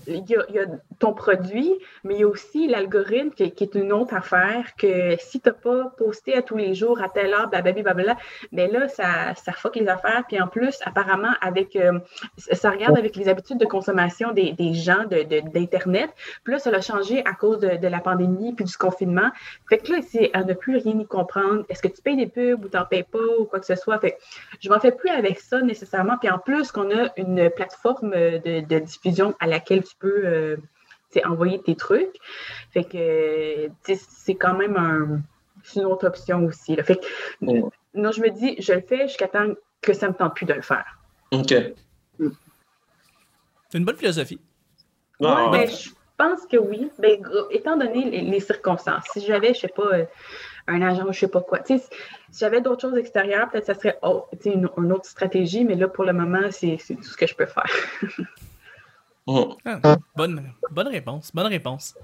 il 0.07 0.23
y, 0.29 0.35
a, 0.35 0.65
ton 0.99 1.13
produit, 1.13 1.73
mais 2.03 2.15
il 2.15 2.21
y 2.21 2.23
a 2.23 2.27
aussi 2.27 2.67
l'algorithme 2.67 3.31
qui, 3.31 3.43
est 3.43 3.75
une 3.75 3.91
autre 3.91 4.13
affaire 4.13 4.75
que 4.77 5.15
si 5.19 5.39
tu 5.39 5.49
n'as 5.49 5.53
pas 5.53 5.93
posté 5.97 6.35
à 6.35 6.41
tous 6.41 6.57
les 6.57 6.73
jours 6.73 7.01
à 7.01 7.09
telle 7.09 7.33
heure, 7.33 7.49
blablabla, 7.49 7.83
blablabla, 7.83 8.17
ben 8.51 8.71
là, 8.71 8.87
ça, 8.87 9.35
ça 9.35 9.51
fuck 9.51 9.75
les 9.75 9.87
affaires. 9.87 10.23
Puis 10.27 10.39
en 10.39 10.47
plus, 10.47 10.77
apparemment, 10.85 11.33
avec 11.41 11.75
euh, 11.75 11.99
ça 12.37 12.71
regarde 12.71 12.97
avec 12.97 13.15
les 13.15 13.27
habitudes 13.27 13.57
de 13.57 13.65
consommation 13.65 14.31
des, 14.31 14.53
des 14.53 14.73
gens 14.73 15.03
de, 15.03 15.23
de- 15.23 15.49
d'Internet. 15.49 16.09
Puis 16.43 16.53
là, 16.53 16.59
ça 16.59 16.71
l'a 16.71 16.81
changé 16.81 17.23
à 17.25 17.33
cause 17.33 17.59
de, 17.59 17.87
la 17.87 17.99
pandémie 17.99 18.53
puis 18.53 18.65
du 18.65 18.77
confinement. 18.77 19.29
Fait 19.69 19.77
que 19.77 19.91
là, 19.91 19.99
c'est 20.01 20.29
à 20.33 20.43
ne 20.43 20.53
plus 20.53 20.77
rien 20.77 20.99
y 20.99 21.05
comprendre. 21.05 21.63
Est-ce 21.69 21.81
que 21.81 21.87
tu 21.87 22.01
payes 22.01 22.17
des 22.17 22.27
pubs 22.27 22.63
ou 22.63 22.67
t'en 22.67 22.85
payes 22.85 23.03
pas 23.03 23.19
ou 23.39 23.45
quoi 23.45 23.59
que 23.59 23.65
ce 23.65 23.75
soit? 23.75 23.97
Fait 23.99 24.11
que 24.11 24.17
je 24.59 24.69
m'en 24.69 24.79
fais 24.79 24.91
plus 24.91 25.09
avec 25.09 25.39
ça 25.39 25.61
nécessairement. 25.61 26.17
Puis 26.17 26.29
en 26.29 26.39
plus, 26.39 26.71
qu'on 26.71 26.91
a 26.91 27.09
une 27.17 27.49
plateforme 27.49 28.11
de, 28.11 28.76
de 28.79 28.85
diffusion 28.85 29.35
à 29.39 29.47
laquelle 29.47 29.83
tu 29.83 29.95
peux 29.99 30.21
euh, 30.25 30.57
envoyer 31.25 31.59
tes 31.61 31.75
trucs. 31.75 32.15
Fait 32.71 32.83
que 32.83 33.69
c'est 33.83 34.35
quand 34.35 34.53
même 34.55 34.75
un, 34.77 35.21
une 35.75 35.85
autre 35.85 36.07
option 36.07 36.45
aussi. 36.45 36.75
là. 36.75 36.83
Fait 36.83 36.95
que, 36.97 37.05
Mm. 37.41 37.69
non, 37.95 38.11
je 38.11 38.21
me 38.21 38.29
dis, 38.29 38.55
je 38.61 38.73
le 38.73 38.81
fais 38.81 39.07
jusqu'à 39.07 39.27
temps 39.27 39.47
que 39.81 39.93
ça 39.93 40.07
me 40.09 40.13
tente 40.13 40.35
plus 40.35 40.45
de 40.45 40.53
le 40.53 40.61
faire. 40.61 40.85
OK. 41.31 41.53
C'est 43.69 43.77
une 43.77 43.85
bonne 43.85 43.97
philosophie. 43.97 44.39
Ouais, 45.19 45.27
ouais. 45.29 45.49
ben, 45.51 45.69
je 45.69 45.89
pense 46.17 46.45
que 46.45 46.57
oui. 46.57 46.89
Ben, 46.99 47.19
étant 47.51 47.75
donné 47.77 48.09
les, 48.09 48.21
les 48.21 48.39
circonstances, 48.39 49.03
si 49.11 49.21
j'avais, 49.25 49.53
je 49.53 49.59
sais 49.61 49.67
pas, 49.67 49.87
euh, 49.93 50.05
un 50.67 50.81
agent, 50.81 51.11
je 51.11 51.19
sais 51.19 51.27
pas 51.27 51.41
quoi, 51.41 51.59
si 51.65 51.81
j'avais 52.37 52.61
d'autres 52.61 52.81
choses 52.81 52.97
extérieures, 52.97 53.49
peut-être 53.49 53.67
que 53.67 53.73
ça 53.73 53.79
serait 53.79 53.97
oh, 54.03 54.25
une, 54.45 54.69
une 54.77 54.91
autre 54.91 55.05
stratégie, 55.05 55.63
mais 55.65 55.75
là, 55.75 55.87
pour 55.87 56.03
le 56.03 56.13
moment, 56.13 56.49
c'est 56.51 56.77
c'est 56.79 56.95
tout 56.95 57.03
ce 57.03 57.17
que 57.17 57.25
je 57.27 57.35
peux 57.35 57.45
faire. 57.45 57.71
Mhm. 59.27 59.55
Ah, 59.65 59.97
bonne, 60.15 60.53
bonne 60.71 60.87
réponse, 60.87 61.31
bonne 61.33 61.47
réponse. 61.47 61.95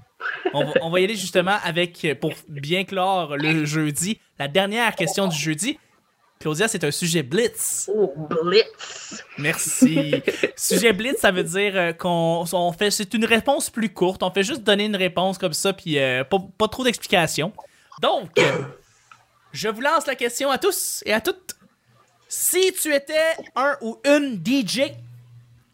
On 0.53 0.65
va, 0.65 0.73
on 0.81 0.89
va 0.89 0.99
y 0.99 1.03
aller 1.05 1.15
justement 1.15 1.57
avec, 1.63 2.05
pour 2.19 2.33
bien 2.49 2.83
clore 2.83 3.37
le 3.37 3.65
jeudi, 3.65 4.19
la 4.39 4.47
dernière 4.47 4.95
question 4.95 5.27
du 5.27 5.37
jeudi. 5.37 5.79
Claudia, 6.43 6.67
c'est 6.67 6.83
un 6.83 6.91
sujet 6.91 7.23
blitz. 7.23 7.89
Oh, 7.95 8.13
blitz! 8.29 9.23
Merci. 9.37 10.21
sujet 10.57 10.91
blitz, 10.91 11.21
ça 11.21 11.31
veut 11.31 11.45
dire 11.45 11.71
euh, 11.75 11.93
qu'on 11.93 12.43
on 12.51 12.73
fait. 12.73 12.91
C'est 12.91 13.13
une 13.13 13.23
réponse 13.23 13.69
plus 13.69 13.87
courte. 13.87 14.23
On 14.23 14.29
fait 14.29 14.43
juste 14.43 14.61
donner 14.61 14.85
une 14.85 14.97
réponse 14.97 15.37
comme 15.37 15.53
ça, 15.53 15.71
puis 15.71 15.97
euh, 15.97 16.25
pas, 16.25 16.39
pas 16.57 16.67
trop 16.67 16.83
d'explications. 16.83 17.53
Donc, 18.01 18.29
je 19.53 19.69
vous 19.69 19.79
lance 19.79 20.05
la 20.05 20.15
question 20.15 20.51
à 20.51 20.57
tous 20.57 21.01
et 21.05 21.13
à 21.13 21.21
toutes. 21.21 21.55
Si 22.27 22.73
tu 22.73 22.93
étais 22.93 23.37
un 23.55 23.77
ou 23.79 23.99
une 24.03 24.41
DJ, 24.43 24.91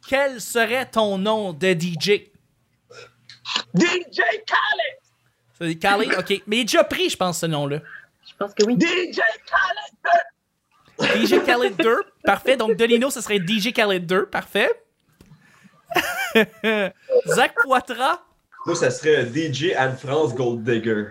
quel 0.10 0.42
serait 0.42 0.88
ton 0.88 1.20
nom 1.20 1.54
de 1.54 1.68
DJ? 1.68 2.32
DJ 3.76 4.18
Khaled! 4.48 4.98
C'est 5.60 5.76
Khaled, 5.76 6.16
ok. 6.18 6.42
Mais 6.48 6.58
il 6.58 6.62
est 6.62 6.64
déjà 6.64 6.84
pris, 6.84 7.10
je 7.10 7.18
pense, 7.18 7.42
ce 7.42 7.46
nom-là. 7.46 7.80
Je 8.28 8.34
pense 8.40 8.52
que 8.56 8.66
oui. 8.66 8.76
DJ 8.76 9.20
Khaled! 10.98 11.28
DJ 11.28 11.46
Khaled 11.46 11.76
2, 11.78 12.02
parfait. 12.24 12.58
Donc, 12.58 12.76
Delino, 12.76 13.12
ce 13.12 13.22
serait 13.22 13.38
DJ 13.38 13.72
Khaled 13.72 14.08
2, 14.08 14.26
parfait. 14.26 14.72
Zach 17.28 17.54
Poitras, 17.64 18.24
Moi, 18.66 18.76
ça 18.76 18.90
serait 18.90 19.28
DJ 19.28 19.74
Anne-France 19.78 20.34
Gold 20.34 20.64
Digger. 20.64 21.06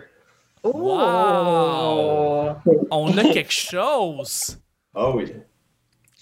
Oh! 0.65 0.73
Wow. 0.73 2.57
on 2.91 3.17
a 3.17 3.23
quelque 3.33 3.53
chose. 3.53 4.59
Ah 4.93 5.11
oui. 5.11 5.33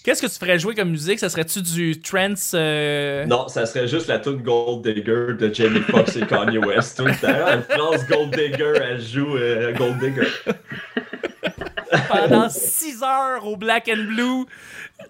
Qu'est-ce 0.07 0.21
que 0.21 0.27
tu 0.27 0.39
ferais 0.39 0.57
jouer 0.57 0.73
comme 0.73 0.91
musique? 0.91 1.19
Ça 1.19 1.27
serait-tu 1.27 1.61
du 1.61 1.99
trance? 1.99 2.53
euh, 2.53 3.25
Non, 3.25 3.49
ça 3.49 3.65
serait 3.65 3.89
juste 3.89 4.07
la 4.07 4.19
tune 4.19 4.37
Gold 4.41 4.81
Digger 4.87 5.33
de 5.37 5.53
Jamie 5.53 5.81
Foxx 5.81 6.15
et 6.15 6.25
Kanye 6.25 6.59
West 6.59 6.95
tout 6.95 7.03
le 7.03 7.13
temps. 7.13 7.27
Anne-France 7.45 8.07
Gold 8.07 8.33
Digger, 8.33 8.71
elle 8.81 9.01
joue 9.01 9.35
euh, 9.35 9.73
Gold 9.73 9.99
Digger. 9.99 10.29
pendant 12.07 12.47
6 12.47 13.03
heures 13.03 13.45
au 13.45 13.57
Black 13.57 13.89
and 13.89 14.05
Blue? 14.05 14.45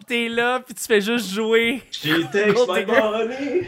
T'es 0.07 0.29
là, 0.29 0.61
puis 0.65 0.73
tu 0.73 0.83
fais 0.85 0.99
juste 1.01 1.29
jouer. 1.31 1.83
She 1.91 2.07
takes 2.31 2.55
Gold 2.55 2.69
my 2.71 2.79
Digger. 2.83 3.01
money. 3.01 3.67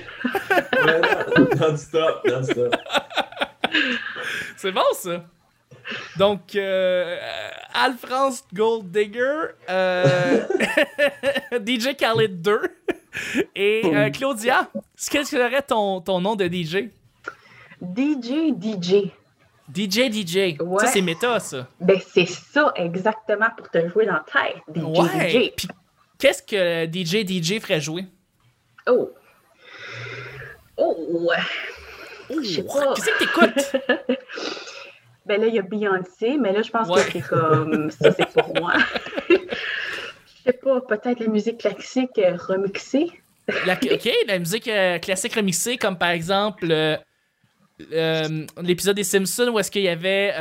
Non-stop, 1.59 2.21
non-stop. 2.27 2.75
C'est 4.57 4.71
bon, 4.71 4.81
ça. 4.95 5.23
Donc, 6.17 6.55
euh, 6.55 7.17
Al-France 7.73 8.43
Gold 8.53 8.91
Digger, 8.91 9.47
euh, 9.69 10.45
DJ 11.65 11.95
Khaled 11.97 12.41
2 12.41 12.61
et 13.55 13.81
euh, 13.85 14.09
Claudia, 14.09 14.69
qu'est-ce 14.73 15.09
que 15.09 15.23
serait 15.23 15.61
ton, 15.61 16.01
ton 16.01 16.21
nom 16.21 16.35
de 16.35 16.45
DJ? 16.45 16.89
DJ, 17.81 18.53
DJ. 18.59 19.11
DJ 19.73 20.11
DJ. 20.11 20.57
Ouais. 20.59 20.85
Ça, 20.85 20.87
c'est 20.87 21.01
méta, 21.01 21.39
ça. 21.39 21.67
Ben, 21.79 21.99
c'est 22.13 22.27
ça 22.27 22.71
exactement 22.75 23.47
pour 23.57 23.69
te 23.69 23.87
jouer 23.89 24.05
dans 24.05 24.13
la 24.13 24.25
tête. 24.31 24.61
DJ, 24.75 24.83
Ouais. 24.83 25.29
DJ. 25.29 25.51
Puis, 25.55 25.67
qu'est-ce 26.17 26.43
que 26.43 26.85
DJ 26.85 27.25
DJ 27.25 27.59
ferait 27.59 27.81
jouer? 27.81 28.05
Oh. 28.87 29.11
Oh. 30.77 31.31
Je 32.29 32.47
sais 32.47 32.63
pas. 32.63 32.93
Qu'est-ce 32.93 33.09
que 33.09 33.19
t'écoutes? 33.19 34.19
Ben 35.29 35.39
là, 35.39 35.47
il 35.47 35.53
y 35.53 35.59
a 35.59 35.61
Beyoncé, 35.61 36.37
mais 36.39 36.51
là, 36.51 36.61
je 36.63 36.71
pense 36.71 36.87
Ouais. 36.89 37.03
que 37.05 37.11
c'est 37.11 37.21
comme. 37.21 37.91
Ça, 37.91 38.11
c'est 38.11 38.27
pour 38.33 38.51
moi. 38.59 38.73
Je 39.29 39.35
sais 40.43 40.53
pas, 40.53 40.81
peut-être 40.81 41.19
la 41.19 41.27
musique 41.27 41.59
classique 41.59 42.17
euh, 42.17 42.35
remixée. 42.35 43.11
La- 43.65 43.73
ok, 43.75 44.09
la 44.27 44.39
musique 44.39 44.67
euh, 44.67 44.97
classique 44.99 45.33
remixée, 45.35 45.77
comme 45.77 45.97
par 45.97 46.09
exemple 46.09 46.67
euh, 46.71 46.97
euh, 47.93 48.45
l'épisode 48.61 48.95
des 48.95 49.03
Simpsons 49.03 49.49
où 49.53 49.59
est-ce 49.59 49.71
qu'il 49.71 49.83
y 49.83 49.87
avait 49.89 50.33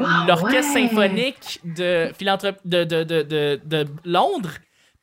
Wow, 0.00 0.06
l'orchestre 0.26 0.74
ouais. 0.74 0.88
symphonique 0.88 1.60
de, 1.64 2.10
philanthrop- 2.18 2.58
de, 2.64 2.84
de, 2.84 3.04
de, 3.04 3.22
de, 3.22 3.60
de 3.64 3.86
Londres 4.04 4.50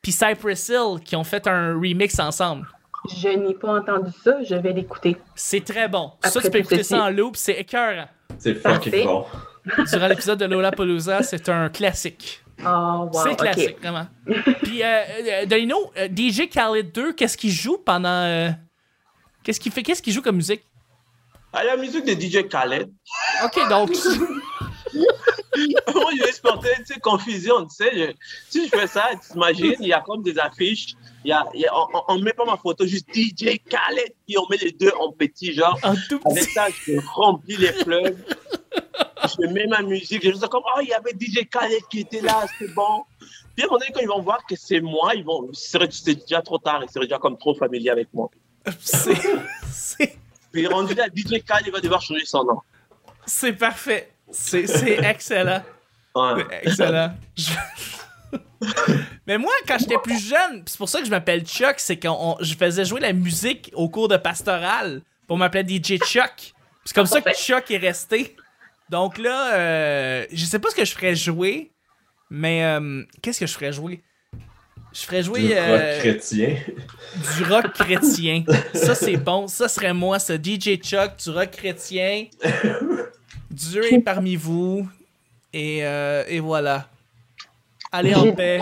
puis 0.02 0.12
Cypress 0.12 0.68
Hill 0.68 1.00
qui 1.04 1.16
ont 1.16 1.24
fait 1.24 1.46
un 1.46 1.74
remix 1.74 2.18
ensemble. 2.20 2.66
Je 3.16 3.28
n'ai 3.28 3.54
pas 3.54 3.78
entendu 3.78 4.10
ça, 4.22 4.42
je 4.42 4.54
vais 4.54 4.72
l'écouter. 4.72 5.16
C'est 5.34 5.64
très 5.64 5.88
bon. 5.88 6.12
ça, 6.22 6.28
Après 6.28 6.42
tu 6.42 6.50
peux 6.50 6.58
écouter 6.58 6.82
ça 6.82 7.04
en 7.04 7.10
loop, 7.10 7.36
c'est 7.36 7.54
écœurant. 7.54 8.08
C'est 8.38 8.54
fucking 8.54 9.04
bon. 9.04 9.24
Durant 9.92 10.06
l'épisode 10.08 10.38
de 10.38 10.44
Lollapalooza, 10.46 11.22
c'est 11.22 11.48
un 11.48 11.68
classique. 11.68 12.42
Oh, 12.64 13.08
wow. 13.12 13.22
c'est 13.22 13.36
classique, 13.36 13.78
vraiment. 13.80 14.06
Puis, 14.62 14.82
euh, 14.82 14.86
euh, 15.42 15.46
Dolino, 15.46 15.92
euh, 15.96 16.08
DJ 16.08 16.48
Khaled 16.48 16.90
2, 16.92 17.12
qu'est-ce 17.12 17.36
qu'il 17.36 17.50
joue 17.52 17.78
pendant. 17.78 18.08
euh, 18.08 18.50
Qu'est-ce 19.44 19.60
qu'il 19.60 19.70
fait? 19.72 19.82
Qu'est-ce 19.82 20.02
qu'il 20.02 20.12
joue 20.12 20.22
comme 20.22 20.36
musique? 20.36 20.62
Ah, 21.52 21.64
la 21.64 21.76
musique 21.76 22.04
de 22.04 22.12
DJ 22.20 22.48
Khaled. 22.48 22.90
Ok, 23.44 23.68
donc. 23.68 23.90
Moi, 25.94 26.10
je 26.16 26.22
vais 26.22 26.32
tu 26.32 26.84
sais, 26.94 27.00
confusion, 27.00 27.66
tu 27.66 27.74
sais. 27.76 27.90
je- 27.94 28.12
si 28.50 28.64
je 28.66 28.70
fais 28.70 28.86
ça, 28.86 29.08
tu 29.12 29.32
t'imagines, 29.32 29.74
il 29.80 29.88
y 29.88 29.92
a 29.92 30.00
comme 30.00 30.22
des 30.22 30.38
affiches. 30.38 30.94
Il 31.24 31.28
y 31.30 31.32
a, 31.32 31.44
il 31.54 31.60
y 31.60 31.66
a- 31.66 31.74
on- 31.76 32.02
on 32.08 32.16
ne 32.18 32.22
met 32.22 32.32
pas 32.32 32.44
ma 32.44 32.56
photo, 32.56 32.86
juste 32.86 33.06
DJ 33.12 33.58
Khaled, 33.68 34.14
et 34.28 34.38
on 34.38 34.46
met 34.48 34.56
les 34.58 34.72
deux 34.72 34.92
en 35.00 35.12
petit, 35.12 35.52
genre. 35.52 35.78
En 35.82 35.94
tout 36.08 36.20
Avec 36.24 36.44
petit. 36.44 36.52
ça, 36.52 36.66
je 36.86 36.92
remplis 37.14 37.56
les 37.56 37.72
fleuves. 37.72 38.16
je 39.24 39.46
mets 39.52 39.66
ma 39.66 39.82
musique. 39.82 40.24
Je 40.24 40.30
dis 40.30 40.40
comme, 40.48 40.62
oh, 40.76 40.80
il 40.82 40.88
y 40.88 40.92
avait 40.92 41.12
DJ 41.18 41.46
Khaled 41.48 41.82
qui 41.90 42.00
était 42.00 42.20
là, 42.20 42.46
c'est 42.58 42.72
bon. 42.74 43.04
Puis 43.54 43.64
à 43.64 43.66
un 43.66 43.68
moment 43.68 43.78
donné, 43.80 43.92
quand 43.92 44.00
ils 44.00 44.08
vont 44.08 44.22
voir 44.22 44.44
que 44.46 44.54
c'est 44.56 44.80
moi, 44.80 45.14
ils 45.16 45.24
vont, 45.24 45.48
c'est 45.52 45.78
déjà 46.14 46.40
trop 46.42 46.58
tard, 46.58 46.80
ils 46.84 46.90
seraient 46.90 47.06
déjà 47.06 47.18
comme 47.18 47.36
trop 47.36 47.54
familiers 47.54 47.90
avec 47.90 48.08
moi. 48.14 48.30
C'est- 48.80 49.14
C'est 49.72 50.16
Puis 50.52 50.66
rendu 50.66 50.94
là, 50.94 51.06
DJ 51.12 51.42
Khaled, 51.42 51.66
il 51.66 51.72
va 51.72 51.80
devoir 51.80 52.00
changer 52.00 52.24
son 52.24 52.44
nom. 52.44 52.60
c'est 53.26 53.52
parfait. 53.52 54.12
C'est 54.30 54.66
c'est 54.66 54.98
excellent. 55.04 55.62
Ouais. 56.14 56.44
Excellent. 56.62 57.14
Je- 57.36 57.52
Mais 59.26 59.38
moi, 59.38 59.52
quand 59.66 59.78
j'étais 59.78 59.98
plus 59.98 60.18
jeune, 60.28 60.62
c'est 60.66 60.78
pour 60.78 60.88
ça 60.88 60.98
que 61.00 61.04
je 61.06 61.10
m'appelle 61.10 61.44
Chuck, 61.46 61.74
c'est 61.78 61.96
que 61.96 62.08
je 62.40 62.54
faisais 62.54 62.84
jouer 62.84 63.00
la 63.00 63.12
musique 63.12 63.70
au 63.74 63.88
cours 63.88 64.08
de 64.08 64.16
pastoral 64.16 65.02
pour 65.26 65.38
m'appeler 65.38 65.62
DJ 65.78 65.98
Chuck. 65.98 66.54
C'est 66.84 66.94
comme 66.94 67.06
ça 67.06 67.20
que. 67.20 67.30
Chuck 67.32 67.70
est 67.70 67.76
resté. 67.78 68.36
Donc 68.90 69.18
là, 69.18 69.54
euh, 69.54 70.26
je 70.32 70.44
sais 70.46 70.58
pas 70.58 70.70
ce 70.70 70.74
que 70.74 70.84
je 70.84 70.92
ferais 70.92 71.14
jouer, 71.14 71.70
mais 72.30 72.64
euh, 72.64 73.02
qu'est-ce 73.22 73.40
que 73.40 73.46
je 73.46 73.52
ferais 73.52 73.72
jouer? 73.72 74.02
Je 74.94 75.00
ferais 75.02 75.22
jouer 75.22 75.40
Du 75.42 75.52
euh, 75.54 75.76
rock 75.76 75.98
chrétien. 76.00 76.56
du 77.36 77.44
rock 77.44 77.72
chrétien. 77.74 78.44
ça, 78.72 78.94
c'est 78.94 79.18
bon. 79.18 79.46
Ça 79.46 79.68
serait 79.68 79.92
moi, 79.92 80.18
ça. 80.18 80.36
DJ 80.36 80.76
Chuck, 80.82 81.16
du 81.22 81.30
rock 81.30 81.50
chrétien. 81.50 82.26
Dieu 83.58 83.92
est 83.92 84.00
parmi 84.00 84.36
vous. 84.36 84.88
Et, 85.52 85.80
euh, 85.84 86.24
et 86.28 86.40
voilà. 86.40 86.86
Allez 87.92 88.14
en 88.14 88.32
paix. 88.32 88.60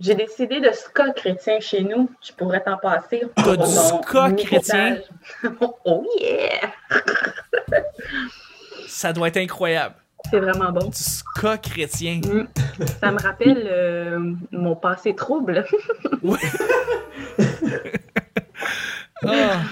J'ai 0.00 0.14
décidé 0.14 0.60
de 0.60 0.70
ska 0.72 1.10
chrétien 1.12 1.58
chez 1.60 1.82
nous. 1.82 2.10
Je 2.26 2.32
pourrais 2.32 2.62
t'en 2.62 2.76
passer. 2.76 3.22
T'as 3.34 3.56
du 3.56 3.66
ska 3.66 4.30
chrétien? 4.32 4.98
oh 5.84 6.04
yeah! 6.20 6.72
Ça 8.88 9.12
doit 9.12 9.28
être 9.28 9.36
incroyable. 9.38 9.94
C'est 10.30 10.40
vraiment 10.40 10.72
bon. 10.72 10.88
Du 10.88 10.96
ska 11.02 11.56
chrétien. 11.56 12.20
Ça 13.00 13.12
me 13.12 13.20
rappelle 13.20 13.66
euh, 13.70 14.32
mon 14.52 14.74
passé 14.76 15.14
trouble. 15.14 15.64
Ah. 19.24 19.62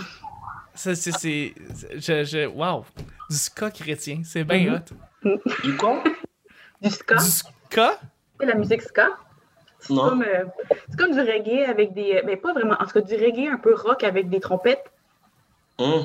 Ça, 0.75 0.95
c'est. 0.95 1.13
c'est- 1.13 1.55
Je, 1.97 2.25
je, 2.25 2.47
wow. 2.47 2.85
Du 3.31 3.37
ska 3.37 3.71
chrétien. 3.71 4.23
C'est 4.25 4.45
bien 4.45 4.59
Mhm. 4.59 4.75
hot. 4.75 5.39
Du 5.65 5.77
quoi 5.77 6.03
Du 6.83 6.91
ska. 6.91 7.17
Du 7.17 7.25
ska? 7.25 7.99
C'est 8.41 8.47
la 8.47 8.55
musique 8.55 8.83
ska. 8.83 9.09
C'est 9.81 9.93
Non. 9.95 10.09
comme, 10.09 10.23
euh, 10.23 10.45
c'est 10.91 10.97
comme 10.99 11.13
du 11.13 11.21
reggae 11.21 11.65
avec 11.69 11.93
des. 11.95 12.23
Mais 12.25 12.37
pas 12.37 12.53
vraiment. 12.53 12.75
En 12.81 12.85
tout 12.87 12.93
cas, 12.93 13.01
du 13.01 13.15
reggae 13.15 13.49
un 13.53 13.59
peu 13.59 13.75
rock 13.75 14.03
avec 14.05 14.29
des 14.29 14.41
trompettes. 14.41 14.85
Hum, 15.79 16.05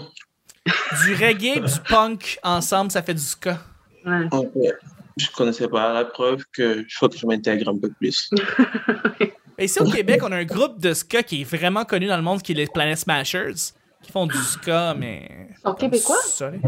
Du 1.04 1.14
reggae, 1.16 1.60
du 1.64 1.80
punk 1.88 2.40
ensemble, 2.44 2.92
ça 2.92 3.02
fait 3.02 3.14
du 3.14 3.22
ska. 3.22 3.58
Ouais. 4.06 4.26
ok. 4.32 4.52
Je 5.18 5.28
connaissais 5.32 5.68
pas 5.68 5.94
la 5.94 6.06
preuve 6.06 6.44
que 6.52 6.86
je 6.88 6.98
faut 6.98 7.10
que 7.10 7.18
je 7.18 7.26
m'intègre 7.26 7.70
un 7.70 7.78
peu 7.78 7.90
plus. 7.90 8.30
Et 9.58 9.66
ici 9.66 9.80
au 9.82 9.90
Québec, 9.92 10.22
on 10.24 10.32
a 10.32 10.38
un 10.38 10.46
groupe 10.46 10.80
de 10.80 10.94
ska 10.94 11.22
qui 11.24 11.42
est 11.42 11.44
vraiment 11.44 11.84
connu 11.84 12.08
dans 12.08 12.16
le 12.16 12.24
monde, 12.24 12.42
qui 12.42 12.54
est 12.54 12.56
les 12.56 12.68
Planet 12.68 12.98
Smashers, 12.98 13.54
qui 14.02 14.12
font 14.12 14.26
du 14.26 14.38
ska, 14.38 14.94
mais. 14.98 15.50
Ils 15.52 15.62
sont 15.62 15.74
québécois? 15.74 16.16
Solide. 16.24 16.62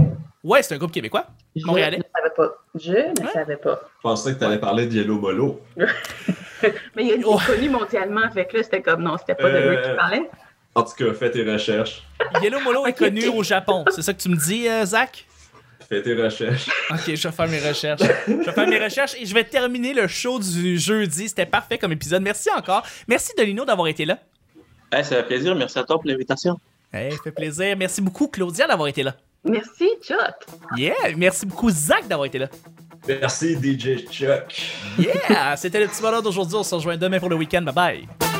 Ouais, 0.43 0.63
c'est 0.63 0.73
un 0.73 0.77
groupe 0.77 0.91
québécois. 0.91 1.27
Je 1.55 1.65
Montréalais. 1.65 1.97
ne 1.97 2.03
savais 2.15 2.33
pas. 2.35 2.55
Je 2.75 2.91
ne 2.91 3.25
Ouais. 3.25 3.31
savais 3.33 3.57
pas. 3.57 3.79
Je 3.97 4.01
pensais 4.01 4.33
que 4.33 4.39
t'allais 4.39 4.57
parler 4.59 4.87
de 4.87 4.93
Yellow 4.95 5.19
Molo. 5.19 5.61
Mais 6.95 7.05
il 7.05 7.11
est 7.11 7.21
Oh. 7.25 7.37
connu 7.45 7.69
mondialement. 7.69 8.29
Fait 8.31 8.45
que 8.45 8.57
là, 8.57 8.63
c'était 8.63 8.81
comme 8.81 9.03
non, 9.03 9.17
c'était 9.17 9.35
pas 9.35 9.49
de 9.51 9.55
Euh, 9.57 9.73
eux 9.73 9.81
qui 9.81 9.95
parlaient. 9.95 10.29
En 10.73 10.83
tout 10.83 10.93
cas, 10.97 11.13
fais 11.13 11.29
tes 11.31 11.43
recherches. 11.49 12.03
Yellow 12.41 12.59
Molo 12.61 12.85
est 12.85 12.93
connu 12.93 13.27
au 13.27 13.43
Japon. 13.43 13.83
C'est 13.89 14.01
ça 14.01 14.13
que 14.13 14.21
tu 14.21 14.29
me 14.29 14.35
dis, 14.37 14.67
euh, 14.67 14.85
Zach? 14.85 15.25
Fais 15.89 16.01
tes 16.01 16.15
recherches. 16.15 16.69
Ok, 16.89 17.01
je 17.13 17.27
vais 17.27 17.33
faire 17.33 17.47
mes 17.47 17.59
recherches. 17.59 18.01
Je 18.27 18.33
vais 18.33 18.51
faire 18.51 18.67
mes 18.67 18.79
recherches 18.83 19.13
et 19.19 19.25
je 19.25 19.33
vais 19.33 19.43
terminer 19.43 19.93
le 19.93 20.07
show 20.07 20.39
du 20.39 20.79
jeudi. 20.79 21.27
C'était 21.27 21.45
parfait 21.45 21.77
comme 21.77 21.91
épisode. 21.91 22.21
Merci 22.21 22.49
encore. 22.57 22.83
Merci 23.07 23.33
Dolino 23.37 23.65
d'avoir 23.65 23.87
été 23.89 24.05
là. 24.05 24.17
Eh, 24.97 25.03
ça 25.03 25.17
fait 25.17 25.23
plaisir. 25.23 25.53
Merci 25.55 25.77
à 25.79 25.83
toi 25.83 25.97
pour 25.97 26.07
l'invitation. 26.07 26.57
Hey, 26.93 27.11
fait 27.23 27.31
plaisir. 27.31 27.75
Merci 27.77 28.01
beaucoup 28.01 28.27
Claudia 28.27 28.67
d'avoir 28.67 28.87
été 28.87 29.03
là. 29.03 29.15
Merci, 29.43 29.89
Chuck. 30.03 30.45
Yeah, 30.77 30.93
merci 31.17 31.45
beaucoup 31.45 31.69
Zach 31.69 32.07
d'avoir 32.07 32.25
été 32.25 32.37
là. 32.37 32.47
Merci 33.07 33.55
DJ 33.55 34.05
Chuck. 34.09 34.61
Yeah! 34.99 35.55
C'était 35.55 35.79
le 35.79 35.87
petit 35.87 36.01
bonheur 36.01 36.21
d'aujourd'hui. 36.21 36.55
On 36.55 36.63
se 36.63 36.75
rejoint 36.75 36.97
demain 36.97 37.19
pour 37.19 37.29
le 37.29 37.35
week-end. 37.35 37.63
Bye 37.63 37.73
bye! 37.73 38.30